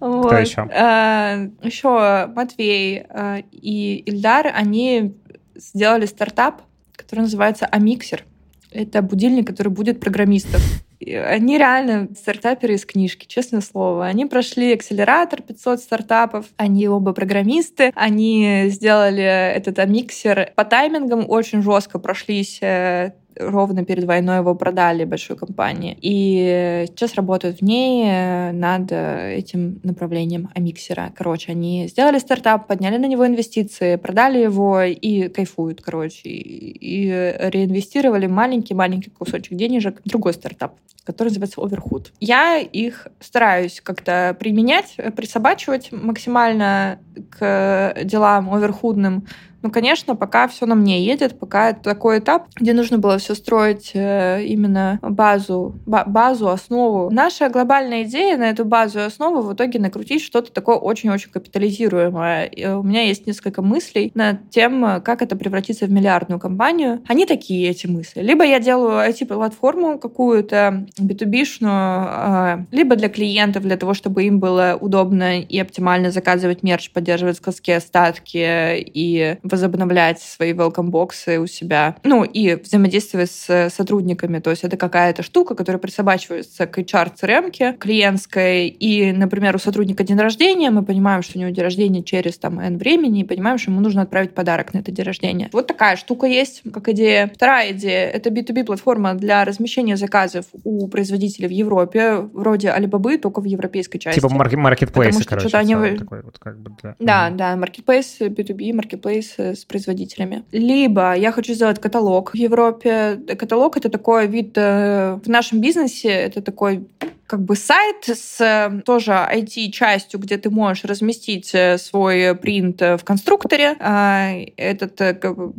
[0.00, 0.08] Okay.
[0.08, 0.26] Вот.
[0.28, 0.62] Кто еще?
[0.62, 5.14] А, еще Матвей а, и Ильдар, они
[5.54, 6.62] сделали стартап,
[6.96, 8.24] который называется Амиксер.
[8.72, 10.62] Это будильник, который будет программистов.
[11.00, 14.06] Они реально стартаперы из книжки, честное слово.
[14.06, 21.62] Они прошли акселератор 500 стартапов, они оба программисты, они сделали этот миксер по таймингам очень
[21.62, 25.96] жестко прошлись э, ровно перед войной его продали большой компании.
[26.00, 31.12] И сейчас работают в ней э, над этим направлением Амиксера.
[31.16, 36.28] Короче, они сделали стартап, подняли на него инвестиции, продали его и кайфуют, короче.
[36.28, 42.12] И реинвестировали маленький-маленький кусочек денежек в другой стартап который называется Overhood.
[42.20, 49.26] Я их стараюсь как-то применять, присобачивать максимально к делам оверхудным,
[49.62, 53.34] ну, конечно, пока все на мне едет, пока это такой этап, где нужно было все
[53.34, 57.10] строить э, именно базу, базу, основу.
[57.10, 62.46] Наша глобальная идея на эту базу и основу в итоге накрутить что-то такое очень-очень капитализируемое.
[62.46, 67.02] И у меня есть несколько мыслей над тем, как это превратится в миллиардную компанию.
[67.06, 68.20] Они такие, эти мысли.
[68.20, 74.78] Либо я делаю IT-платформу какую-то, B2B-шную, а, либо для клиентов, для того, чтобы им было
[74.80, 82.24] удобно и оптимально заказывать мерч, поддерживать складские остатки и возобновлять свои welcome-боксы у себя, ну,
[82.24, 84.38] и взаимодействовать с сотрудниками.
[84.38, 90.18] То есть это какая-то штука, которая присобачивается к HR-CRM клиентской, и, например, у сотрудника день
[90.18, 93.70] рождения, мы понимаем, что у него день рождения через там N времени, и понимаем, что
[93.70, 95.48] ему нужно отправить подарок на это день рождения.
[95.52, 97.30] Вот такая штука есть, как идея.
[97.34, 103.44] Вторая идея— это B2B-платформа для размещения заказов у производителей в Европе, вроде Alibaba, только в
[103.44, 104.20] европейской части.
[104.20, 105.56] Типа маркетплейсы, короче.
[105.56, 105.74] Они...
[105.96, 106.94] Такой вот как бы для...
[106.98, 110.44] Да, да, маркетплейс, B2B, маркетплейс с производителями.
[110.52, 113.20] Либо я хочу сделать каталог в Европе.
[113.38, 116.86] Каталог— это такой вид э, в нашем бизнесе, это такой
[117.26, 123.76] как бы сайт с тоже IT-частью, где ты можешь разместить свой принт в конструкторе.
[123.78, 124.96] А, этот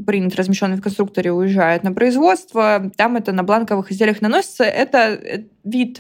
[0.06, 2.92] принт, размещенный в конструкторе, уезжает на производство.
[2.98, 4.66] Там это на бланковых изделиях наносится.
[4.66, 5.18] Это
[5.64, 5.98] вид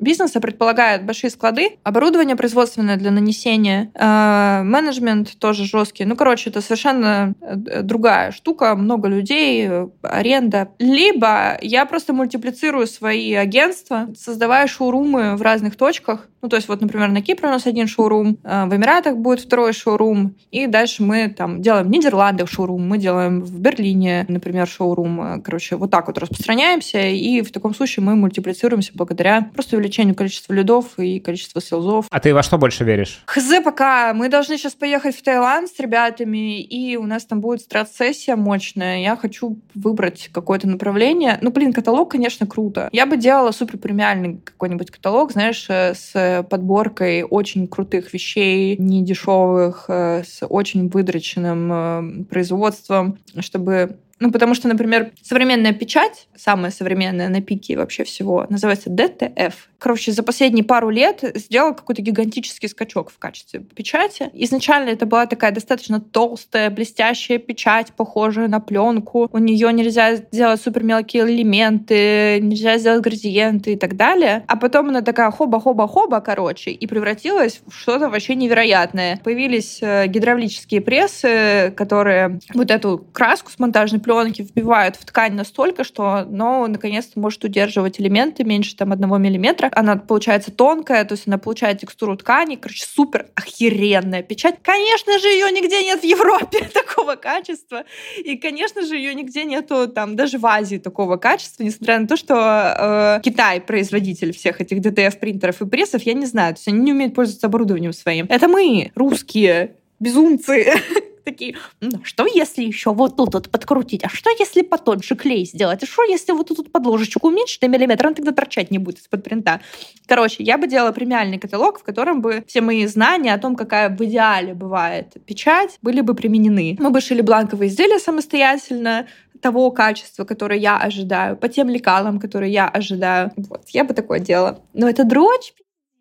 [0.00, 6.04] бизнеса предполагает большие склады, оборудование производственное для нанесения, э, менеджмент тоже жесткий.
[6.04, 9.68] Ну, короче, это совершенно э, другая штука, много людей,
[10.02, 10.68] аренда.
[10.78, 16.26] Либо я просто мультиплицирую свои агентства, создавая шоурумы в разных точках.
[16.42, 19.40] Ну, то есть вот, например, на Кипре у нас один шоурум, э, в Эмиратах будет
[19.40, 24.66] второй шоурум, и дальше мы там делаем в Нидерландах шоурум, мы делаем в Берлине, например,
[24.66, 25.42] шоурум.
[25.42, 30.14] Короче, вот так вот распространяемся, и в таком случае мы мультиплицируемся благодаря просто увеличению увеличению
[30.14, 32.06] количества лидов и количества селзов.
[32.10, 33.22] А ты во что больше веришь?
[33.26, 34.14] Хз пока.
[34.14, 39.02] Мы должны сейчас поехать в Таиланд с ребятами, и у нас там будет страт-сессия мощная.
[39.02, 41.38] Я хочу выбрать какое-то направление.
[41.42, 42.88] Ну, блин, каталог, конечно, круто.
[42.92, 49.86] Я бы делала супер премиальный какой-нибудь каталог, знаешь, э, с подборкой очень крутых вещей, недешевых,
[49.88, 57.30] э, с очень выдроченным э, производством, чтобы ну, потому что, например, современная печать, самая современная
[57.30, 59.54] на пике вообще всего, называется DTF.
[59.78, 64.28] Короче, за последние пару лет сделал какой-то гигантический скачок в качестве печати.
[64.34, 69.30] Изначально это была такая достаточно толстая, блестящая печать, похожая на пленку.
[69.32, 74.44] У нее нельзя сделать супер мелкие элементы, нельзя сделать градиенты и так далее.
[74.46, 79.18] А потом она такая хоба-хоба-хоба, короче, и превратилась в что-то вообще невероятное.
[79.24, 85.84] Появились э, гидравлические прессы, которые вот эту краску с монтажной пленки вбивают в ткань настолько,
[85.84, 89.70] что оно наконец-то может удерживать элементы меньше там одного миллиметра.
[89.74, 92.56] Она получается тонкая, то есть она получает текстуру ткани.
[92.56, 94.56] Короче, супер охеренная печать.
[94.62, 97.84] Конечно же, ее нигде нет в Европе такого качества.
[98.18, 102.16] И, конечно же, ее нигде нету там даже в Азии такого качества, несмотря на то,
[102.16, 106.68] что э, Китай производитель всех этих DTF принтеров и прессов, я не знаю, то есть
[106.68, 108.26] они не умеют пользоваться оборудованием своим.
[108.28, 110.74] Это мы, русские, безумцы,
[111.24, 115.82] такие, ну, что если еще вот тут вот подкрутить, а что если потоньше клей сделать,
[115.82, 119.24] а что если вот тут подложечку уменьшить на миллиметр, он тогда торчать не будет из-под
[119.24, 119.60] принта.
[120.06, 123.88] Короче, я бы делала премиальный каталог, в котором бы все мои знания о том, какая
[123.88, 126.76] в идеале бывает печать, были бы применены.
[126.78, 129.06] Мы бы шили бланковые изделия самостоятельно,
[129.40, 133.32] того качества, которое я ожидаю, по тем лекалам, которые я ожидаю.
[133.36, 134.62] Вот, я бы такое делала.
[134.74, 135.54] Но это дрочь,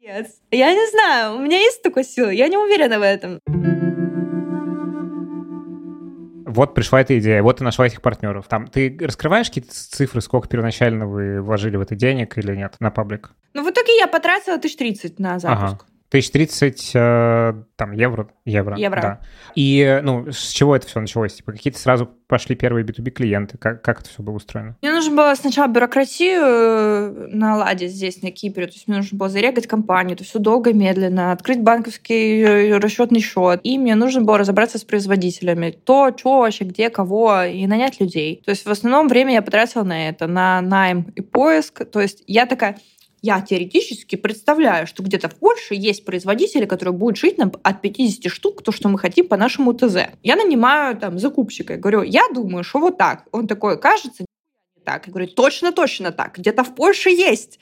[0.10, 0.36] пиздец.
[0.52, 3.40] Я не знаю, у меня есть такой сила, я не уверена в этом
[6.60, 8.46] вот пришла эта идея, вот ты нашла этих партнеров.
[8.50, 12.92] Там ты раскрываешь какие-то цифры, сколько первоначально вы вложили в это денег или нет на
[12.92, 13.32] паблик?
[13.54, 15.64] Ну, в итоге я потратила тысяч тридцать на запуск.
[15.64, 15.80] Ага.
[16.10, 18.76] Тысяч тридцать э, там евро, евро.
[18.78, 19.02] Евро.
[19.02, 19.20] Да.
[19.54, 21.36] И ну с чего это все началось?
[21.36, 23.60] Типа какие-то сразу пошли первые B2B клиенты?
[23.60, 24.76] Как, как это все было устроено?
[24.82, 28.66] Мне нужно было сначала бюрократию э, наладить здесь, на Кипре.
[28.66, 30.16] То есть мне нужно было зарегать компанию.
[30.16, 31.32] Это все долго, медленно.
[31.32, 33.60] Открыть банковский э, расчетный счет.
[33.64, 35.70] И мне нужно было разобраться с производителями.
[35.72, 37.44] То, что вообще, где, кого.
[37.44, 38.42] И нанять людей.
[38.44, 40.26] То есть в основном время я потратила на это.
[40.26, 41.86] На найм и поиск.
[41.86, 42.78] То есть я такая
[43.22, 48.32] я теоретически представляю, что где-то в Польше есть производители, которые будут шить нам от 50
[48.32, 50.08] штук то, что мы хотим по нашему ТЗ.
[50.24, 53.26] Я нанимаю там закупщика и говорю, я думаю, что вот так.
[53.32, 54.26] Он такой, кажется,
[54.84, 55.08] так.
[55.08, 56.38] Я говорю, точно, точно так.
[56.38, 57.60] Где-то в Польше есть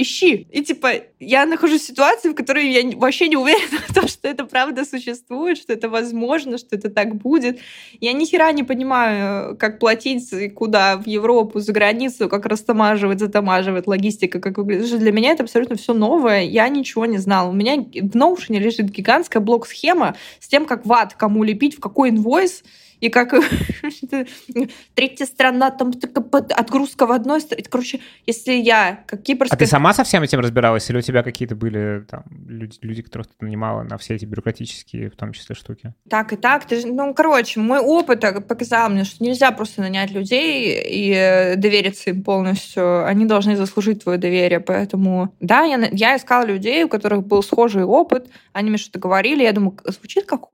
[0.00, 0.46] ищи.
[0.50, 4.28] И типа я нахожусь в ситуации, в которой я вообще не уверена в том, что
[4.28, 7.60] это правда существует, что это возможно, что это так будет.
[8.00, 13.86] Я ни хера не понимаю, как платить, куда, в Европу, за границу, как растамаживать, затамаживать,
[13.86, 14.98] логистика, как выглядит.
[14.98, 17.50] Для меня это абсолютно все новое, я ничего не знала.
[17.50, 22.10] У меня в Notion лежит гигантская блок-схема с тем, как ват кому лепить, в какой
[22.10, 22.62] инвойс,
[23.00, 23.34] и как
[24.94, 25.92] третья страна, там
[26.56, 27.66] отгрузка в одной стороне.
[27.68, 29.56] Короче, если я, как кипрская...
[29.56, 30.88] А ты сама со всем этим разбиралась?
[30.90, 35.10] Или у тебя какие-то были там люди, люди которых ты нанимала на все эти бюрократические,
[35.10, 35.94] в том числе, штуки?
[36.08, 36.66] Так и так.
[36.66, 42.22] Ты, ну, короче, мой опыт показал мне, что нельзя просто нанять людей и довериться им
[42.22, 43.06] полностью.
[43.06, 44.60] Они должны заслужить твое доверие.
[44.60, 48.28] Поэтому, да, я, я искала людей, у которых был схожий опыт.
[48.52, 49.42] Они мне что-то говорили.
[49.42, 50.48] Я думаю, звучит как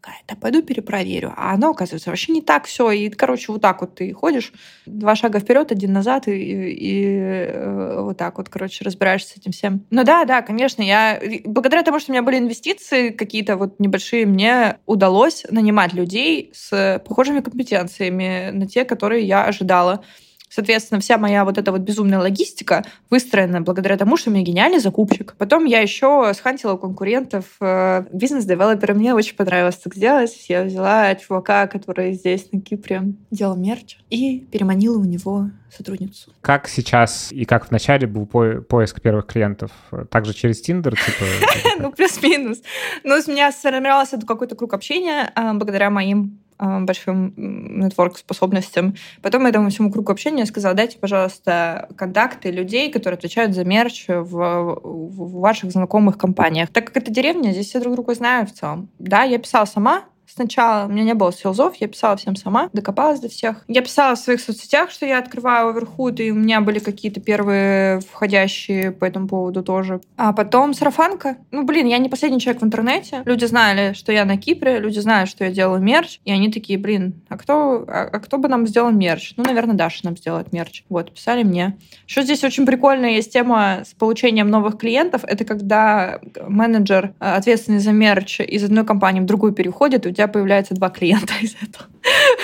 [0.00, 1.32] какая-то, пойду перепроверю.
[1.36, 2.90] А оно, оказывается, вообще не так все.
[2.90, 4.52] И, короче, вот так вот ты ходишь,
[4.86, 9.52] два шага вперед, один назад, и, и, э, вот так вот, короче, разбираешься с этим
[9.52, 9.84] всем.
[9.90, 11.20] Ну да, да, конечно, я...
[11.44, 17.02] Благодаря тому, что у меня были инвестиции какие-то вот небольшие, мне удалось нанимать людей с
[17.06, 20.02] похожими компетенциями на те, которые я ожидала.
[20.50, 24.80] Соответственно, вся моя вот эта вот безумная логистика выстроена благодаря тому, что у меня гениальный
[24.80, 25.36] закупщик.
[25.38, 28.94] Потом я еще схантила у конкурентов э, бизнес-девелопера.
[28.94, 30.46] Мне очень понравилось так сделать.
[30.48, 36.32] Я взяла чувака, который здесь на Кипре делал мерч, и переманила у него сотрудницу.
[36.40, 39.70] Как сейчас и как в начале был по поиск первых клиентов?
[40.10, 40.96] Также через Тиндер?
[40.96, 41.24] Типа,
[41.78, 42.58] ну, плюс-минус.
[43.04, 48.94] Ну, у меня сформировался какой-то круг общения а, благодаря моим большим нетворк-способностям.
[49.22, 54.24] Потом этому всему кругу общения сказала, дайте, пожалуйста, контакты людей, которые отвечают за мерч в,
[54.24, 56.70] в ваших знакомых компаниях.
[56.70, 58.88] Так как это деревня, здесь все друг друга знают в целом.
[58.98, 60.04] Да, я писала сама,
[60.34, 63.64] Сначала у меня не было селзов, я писала всем сама, докопалась до всех.
[63.68, 68.00] Я писала в своих соцсетях, что я открываю оверхуд, и у меня были какие-то первые
[68.00, 70.00] входящие по этому поводу тоже.
[70.16, 71.36] А потом сарафанка.
[71.50, 73.22] Ну, блин, я не последний человек в интернете.
[73.24, 76.78] Люди знали, что я на Кипре, люди знают, что я делаю мерч, и они такие,
[76.78, 79.34] блин, а кто, а, а кто бы нам сделал мерч?
[79.36, 80.84] Ну, наверное, Даша нам сделает мерч.
[80.88, 81.76] Вот, писали мне.
[82.06, 87.78] Что здесь очень прикольная есть тема с получением новых клиентов, это когда менеджер, э, ответственный
[87.78, 91.86] за мерч из одной компании в другую переходит, у тебя появляется два клиента из этого.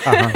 [0.04, 0.32] Ага.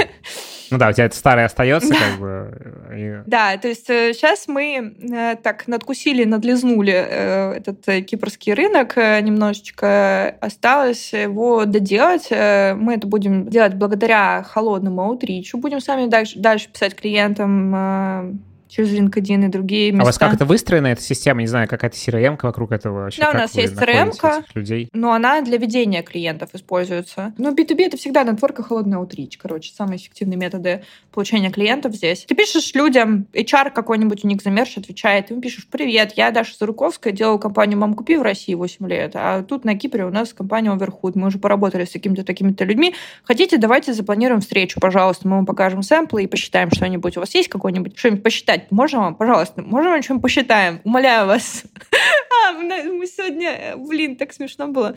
[0.71, 2.49] Ну да, у тебя это старое остается, как бы.
[2.95, 3.29] И...
[3.29, 10.29] Да, то есть сейчас э, мы э, так надкусили, надлизнули этот кипрский рынок немножечко.
[10.39, 12.29] Осталось его доделать.
[12.31, 15.57] Мы это будем делать благодаря холодному аутричу.
[15.57, 18.41] Будем сами дальше, дальше писать клиентам
[18.71, 20.01] через LinkedIn и другие места.
[20.01, 21.41] А у вас как это выстроена, эта система?
[21.41, 23.21] Не знаю, какая-то CRM вокруг этого вообще?
[23.21, 24.89] Да, у нас есть CRM, людей?
[24.93, 27.33] но она для ведения клиентов используется.
[27.37, 32.25] Ну, B2B— это всегда нетворка холодный аутрич, короче, самые эффективные методы получения клиентов здесь.
[32.27, 36.55] Ты пишешь людям, HR какой-нибудь у них замерш отвечает, ты ему пишешь, привет, я Даша
[36.57, 40.33] Заруковская, делаю компанию «Мам, купи» в России 8 лет, а тут на Кипре у нас
[40.33, 42.95] компания Overhood, мы уже поработали с какими-то такими-то людьми.
[43.23, 47.17] Хотите, давайте запланируем встречу, пожалуйста, мы вам покажем сэмплы и посчитаем что-нибудь.
[47.17, 48.71] У вас есть какой-нибудь, что-нибудь посчитать?
[48.71, 50.81] Можно вам, пожалуйста, можно вам что-нибудь посчитаем?
[50.83, 51.63] Умоляю вас.
[52.47, 54.95] а, мы сегодня, блин, так смешно было.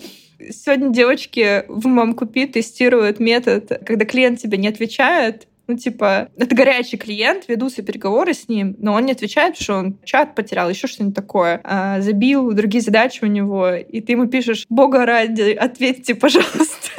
[0.51, 6.55] Сегодня девочки в Мам Купи тестируют метод, когда клиент тебе не отвечает, ну, типа, это
[6.55, 10.87] горячий клиент, ведутся переговоры с ним, но он не отвечает, что он чат потерял, еще
[10.87, 16.15] что-нибудь такое, а, забил другие задачи у него, и ты ему пишешь, бога ради, ответьте,
[16.15, 16.91] пожалуйста.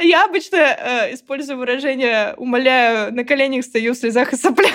[0.00, 4.72] Я обычно э, использую выражение «умоляю, на коленях стою в слезах и соплях».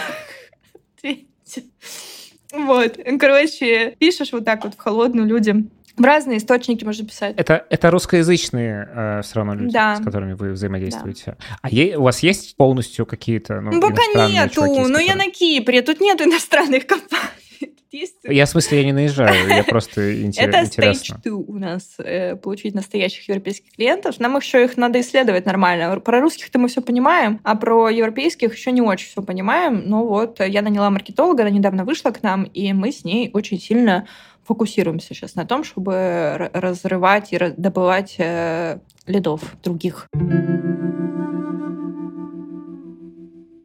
[2.54, 3.00] Вот.
[3.20, 5.72] Короче, пишешь вот так вот в холодную людям.
[5.96, 7.36] В разные источники можно писать.
[7.38, 9.96] Это, это русскоязычные э, все равно люди, да.
[9.98, 11.38] с которыми вы взаимодействуете.
[11.38, 11.58] Да.
[11.62, 15.04] А е- у вас есть полностью какие-то ну, ну Пока нету, но которыми...
[15.04, 17.22] я на Кипре, тут нет иностранных компаний
[17.92, 18.36] действует.
[18.36, 20.58] Я в смысле, я не наезжаю, я просто интересно.
[20.58, 24.20] Это stage two у нас, э, получить настоящих европейских клиентов.
[24.20, 26.00] Нам еще их надо исследовать нормально.
[26.00, 29.84] Про русских-то мы все понимаем, а про европейских еще не очень все понимаем.
[29.86, 33.60] Но вот я наняла маркетолога, она недавно вышла к нам, и мы с ней очень
[33.60, 34.08] сильно
[34.46, 40.08] фокусируемся сейчас на том, чтобы разрывать и добывать э, лидов других.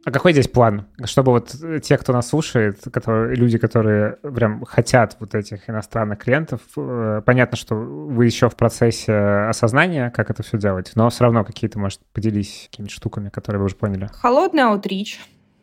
[0.05, 0.87] А какой здесь план?
[1.03, 1.53] Чтобы вот
[1.83, 7.57] те, кто нас слушает, которые, люди, которые прям хотят вот этих иностранных клиентов, э, понятно,
[7.57, 11.99] что вы еще в процессе осознания, как это все делать, но все равно какие-то, может,
[12.11, 14.09] поделись какими-то штуками, которые вы уже поняли.
[14.13, 15.19] Холодный аутрич.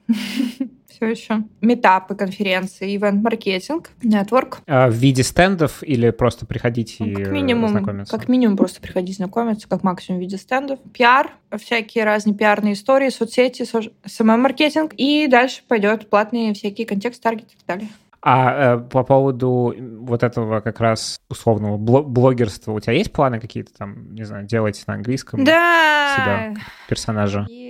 [0.96, 1.44] все еще.
[1.60, 4.58] Метапы, конференции, ивент-маркетинг, нетворк.
[4.66, 8.16] А в виде стендов или просто приходить ну, и как минимум, знакомиться?
[8.16, 10.78] Как минимум просто приходить знакомиться, как максимум в виде стендов.
[10.92, 14.94] Пиар, всякие разные пиарные истории, соцсети, SMM-маркетинг.
[14.96, 17.88] И дальше пойдет платные всякие контекст, таргет и так далее.
[18.22, 23.72] А э, по поводу вот этого как раз условного блогерства, у тебя есть планы какие-то
[23.72, 26.16] там, не знаю, делать на английском да.
[26.16, 26.54] себя,
[26.88, 27.46] персонажа?
[27.48, 27.65] Есть.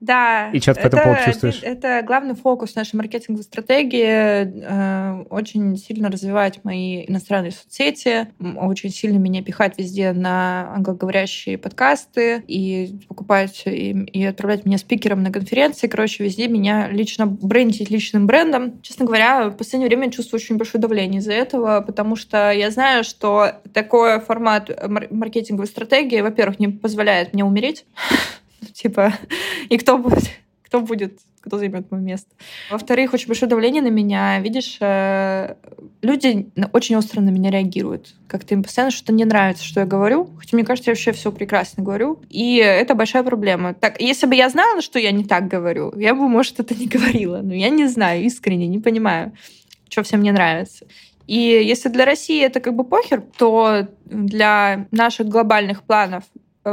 [0.00, 0.50] Да.
[0.52, 1.60] И что ты по этому поводу чувствуешь?
[1.62, 4.04] Это, это главный фокус нашей маркетинговой стратегии.
[4.06, 12.44] Э, очень сильно развивать мои иностранные соцсети, очень сильно меня пихать везде на англоговорящие подкасты
[12.46, 15.88] и покупать и, и отправлять меня спикером на конференции.
[15.88, 18.80] Короче, везде меня лично брендить личным брендом.
[18.82, 23.02] Честно говоря, в последнее время чувствую очень большое давление из-за этого, потому что я знаю,
[23.02, 24.70] что такой формат
[25.10, 27.84] маркетинговой стратегии, во-первых, не позволяет мне умереть.
[28.74, 29.12] Типа,
[29.68, 30.30] и кто будет?
[30.64, 31.20] Кто будет?
[31.40, 32.28] Кто займет мое место?
[32.70, 34.38] Во-вторых, очень большое давление на меня.
[34.40, 35.54] Видишь, э,
[36.02, 38.14] люди очень остро на меня реагируют.
[38.26, 40.28] Как-то им постоянно что-то не нравится, что я говорю.
[40.38, 42.20] Хотя мне кажется, я вообще все прекрасно говорю.
[42.28, 43.72] И это большая проблема.
[43.72, 46.86] Так, если бы я знала, что я не так говорю, я бы, может, это не
[46.86, 47.40] говорила.
[47.42, 49.32] Но я не знаю, искренне не понимаю,
[49.88, 50.86] что всем не нравится.
[51.26, 56.24] И если для России это как бы похер, то для наших глобальных планов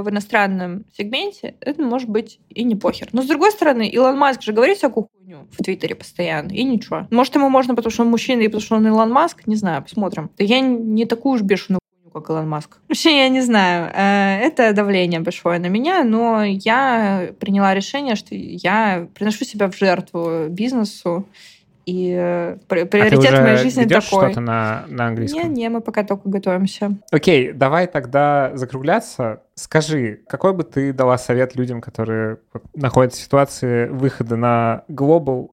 [0.02, 3.10] в иностранном сегменте, это может быть и не похер.
[3.12, 7.08] Но с другой стороны, Илон Маск же говорит всякую хуйню в Твиттере постоянно, и ничего.
[7.12, 9.84] Может, ему можно, потому что он мужчина, и потому что он Илон Маск, не знаю,
[9.84, 10.30] посмотрим.
[10.38, 11.80] Я не такую уж бешеную
[12.16, 12.78] как Илон Маск.
[12.88, 13.92] Вообще, я не знаю.
[13.94, 19.78] Э, это давление большое на меня, но я приняла решение, что я приношу себя в
[19.78, 21.28] жертву бизнесу,
[21.86, 24.02] и э, приоритет а в моей жизни такой.
[24.02, 25.54] что-то на, на английском?
[25.54, 26.98] Не, не, мы пока только готовимся.
[27.12, 29.44] Окей, давай тогда закругляться.
[29.54, 32.38] Скажи, какой бы ты дала совет людям, которые
[32.74, 35.52] находятся в ситуации выхода на глобал?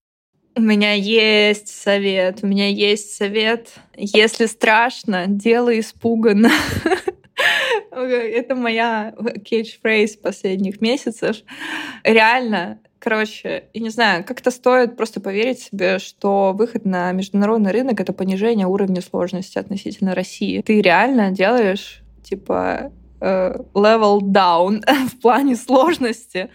[0.54, 3.72] У меня есть совет, у меня есть совет.
[3.96, 6.50] Если страшно, делай испуганно.
[7.90, 9.14] Это моя
[9.44, 11.36] кейдж-фрейз последних месяцев.
[12.04, 17.98] Реально, Короче, я не знаю, как-то стоит просто поверить себе, что выход на международный рынок—
[18.00, 20.62] это понижение уровня сложности относительно России.
[20.62, 26.50] Ты реально делаешь, типа, э, level down в плане сложности.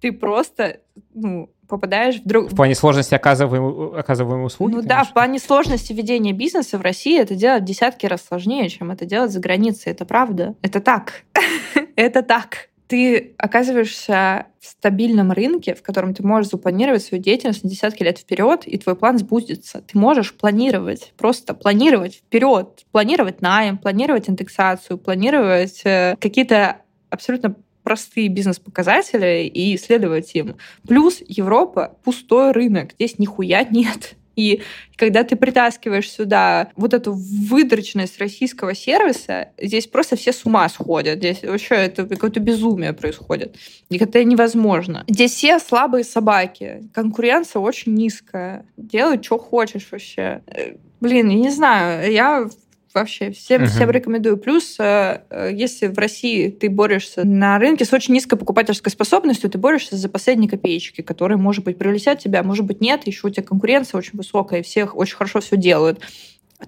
[0.00, 0.78] Ты просто,
[1.12, 2.50] ну, попадаешь в друг...
[2.50, 4.70] В плане сложности оказываемой, оказываемой услуги?
[4.70, 4.96] Ну конечно.
[4.96, 9.04] да, в плане сложности ведения бизнеса в России это делать десятки раз сложнее, чем это
[9.04, 9.92] делать за границей.
[9.92, 10.54] Это правда.
[10.62, 11.24] Это так.
[11.94, 17.70] это так ты оказываешься в стабильном рынке, в котором ты можешь запланировать свою деятельность на
[17.70, 19.80] десятки лет вперед, и твой план сбудется.
[19.80, 26.78] Ты можешь планировать, просто планировать вперед, планировать найм, планировать индексацию, планировать э, какие-то
[27.10, 30.56] абсолютно простые бизнес-показатели и исследовать им.
[30.86, 34.16] Плюс Европа— пустой рынок, здесь нихуя нет.
[34.36, 34.62] И
[34.96, 41.18] когда ты притаскиваешь сюда вот эту выдроченность российского сервиса, здесь просто все с ума сходят.
[41.18, 43.56] Здесь вообще это какое-то безумие происходит.
[43.88, 45.04] И это невозможно.
[45.08, 46.88] Здесь все слабые собаки.
[46.94, 48.66] Конкуренция очень низкая.
[48.76, 50.42] Делай, что хочешь вообще.
[50.46, 52.12] Э, блин, я не знаю.
[52.12, 52.48] Я
[52.94, 53.66] вообще всем, uh-huh.
[53.66, 54.36] всем рекомендую.
[54.36, 59.50] Плюс, э, э, если в России ты борешься на рынке с очень низкой покупательской способностью,
[59.50, 63.30] ты борешься за последние копеечки, которые, может быть, прилетят тебя, может быть, нет, еще у
[63.30, 66.00] тебя конкуренция очень высокая, и всех очень хорошо все делают.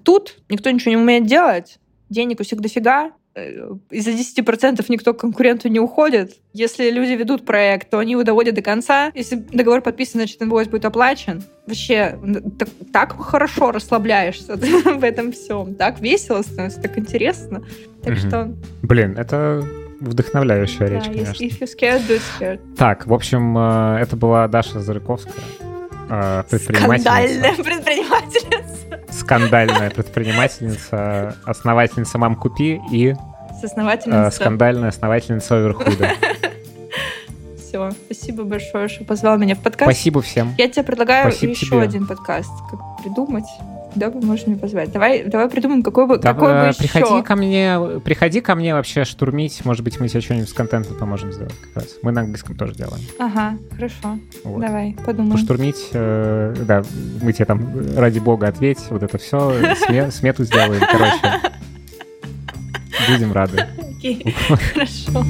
[0.03, 5.67] Тут никто ничего не умеет делать, денег у всех дофига, из-за 10% никто к конкуренту
[5.67, 6.37] не уходит.
[6.53, 9.11] Если люди ведут проект, то они его доводят до конца.
[9.15, 11.43] Если договор подписан, значит, инвойс будет оплачен.
[11.65, 12.17] Вообще,
[12.59, 15.75] так, так хорошо расслабляешься в этом всем.
[15.75, 17.63] Так весело становится, так интересно.
[18.03, 18.53] Так что...
[18.81, 19.65] Блин, это
[19.99, 21.43] вдохновляющая речь, конечно.
[21.43, 22.59] If you scared, do scared.
[22.77, 25.33] Так, в общем, э, это была Даша Зарыковская,
[26.09, 27.03] э, предпринимательница.
[27.03, 28.83] Скандальная предпринимательница
[29.13, 36.11] скандальная предпринимательница, основательница Мам Купи и э, скандальная основательница Оверхуда.
[37.57, 39.91] Все, спасибо большое, что позвал меня в подкаст.
[39.91, 40.53] Спасибо всем.
[40.57, 41.81] Я тебе предлагаю спасибо еще тебе.
[41.81, 43.45] один подкаст, как придумать.
[43.95, 44.91] Да, вы можете меня позвать.
[44.91, 47.23] Давай, давай придумаем, какой бы, да, какой бы э, приходи еще.
[47.23, 49.63] ко мне, приходи ко мне вообще штурмить.
[49.65, 51.95] Может быть, мы тебе что-нибудь с контентом поможем сделать как раз.
[52.01, 53.03] Мы на английском тоже делаем.
[53.19, 54.19] Ага, хорошо.
[54.43, 54.61] Вот.
[54.61, 55.33] Давай, подумаем.
[55.33, 56.83] Поштурмить, э, да,
[57.21, 61.41] мы тебе там ради бога ответь, вот это все, сме, смету сделаем, короче.
[63.09, 63.67] Будем рады.
[63.97, 64.35] Окей,
[64.73, 65.25] хорошо.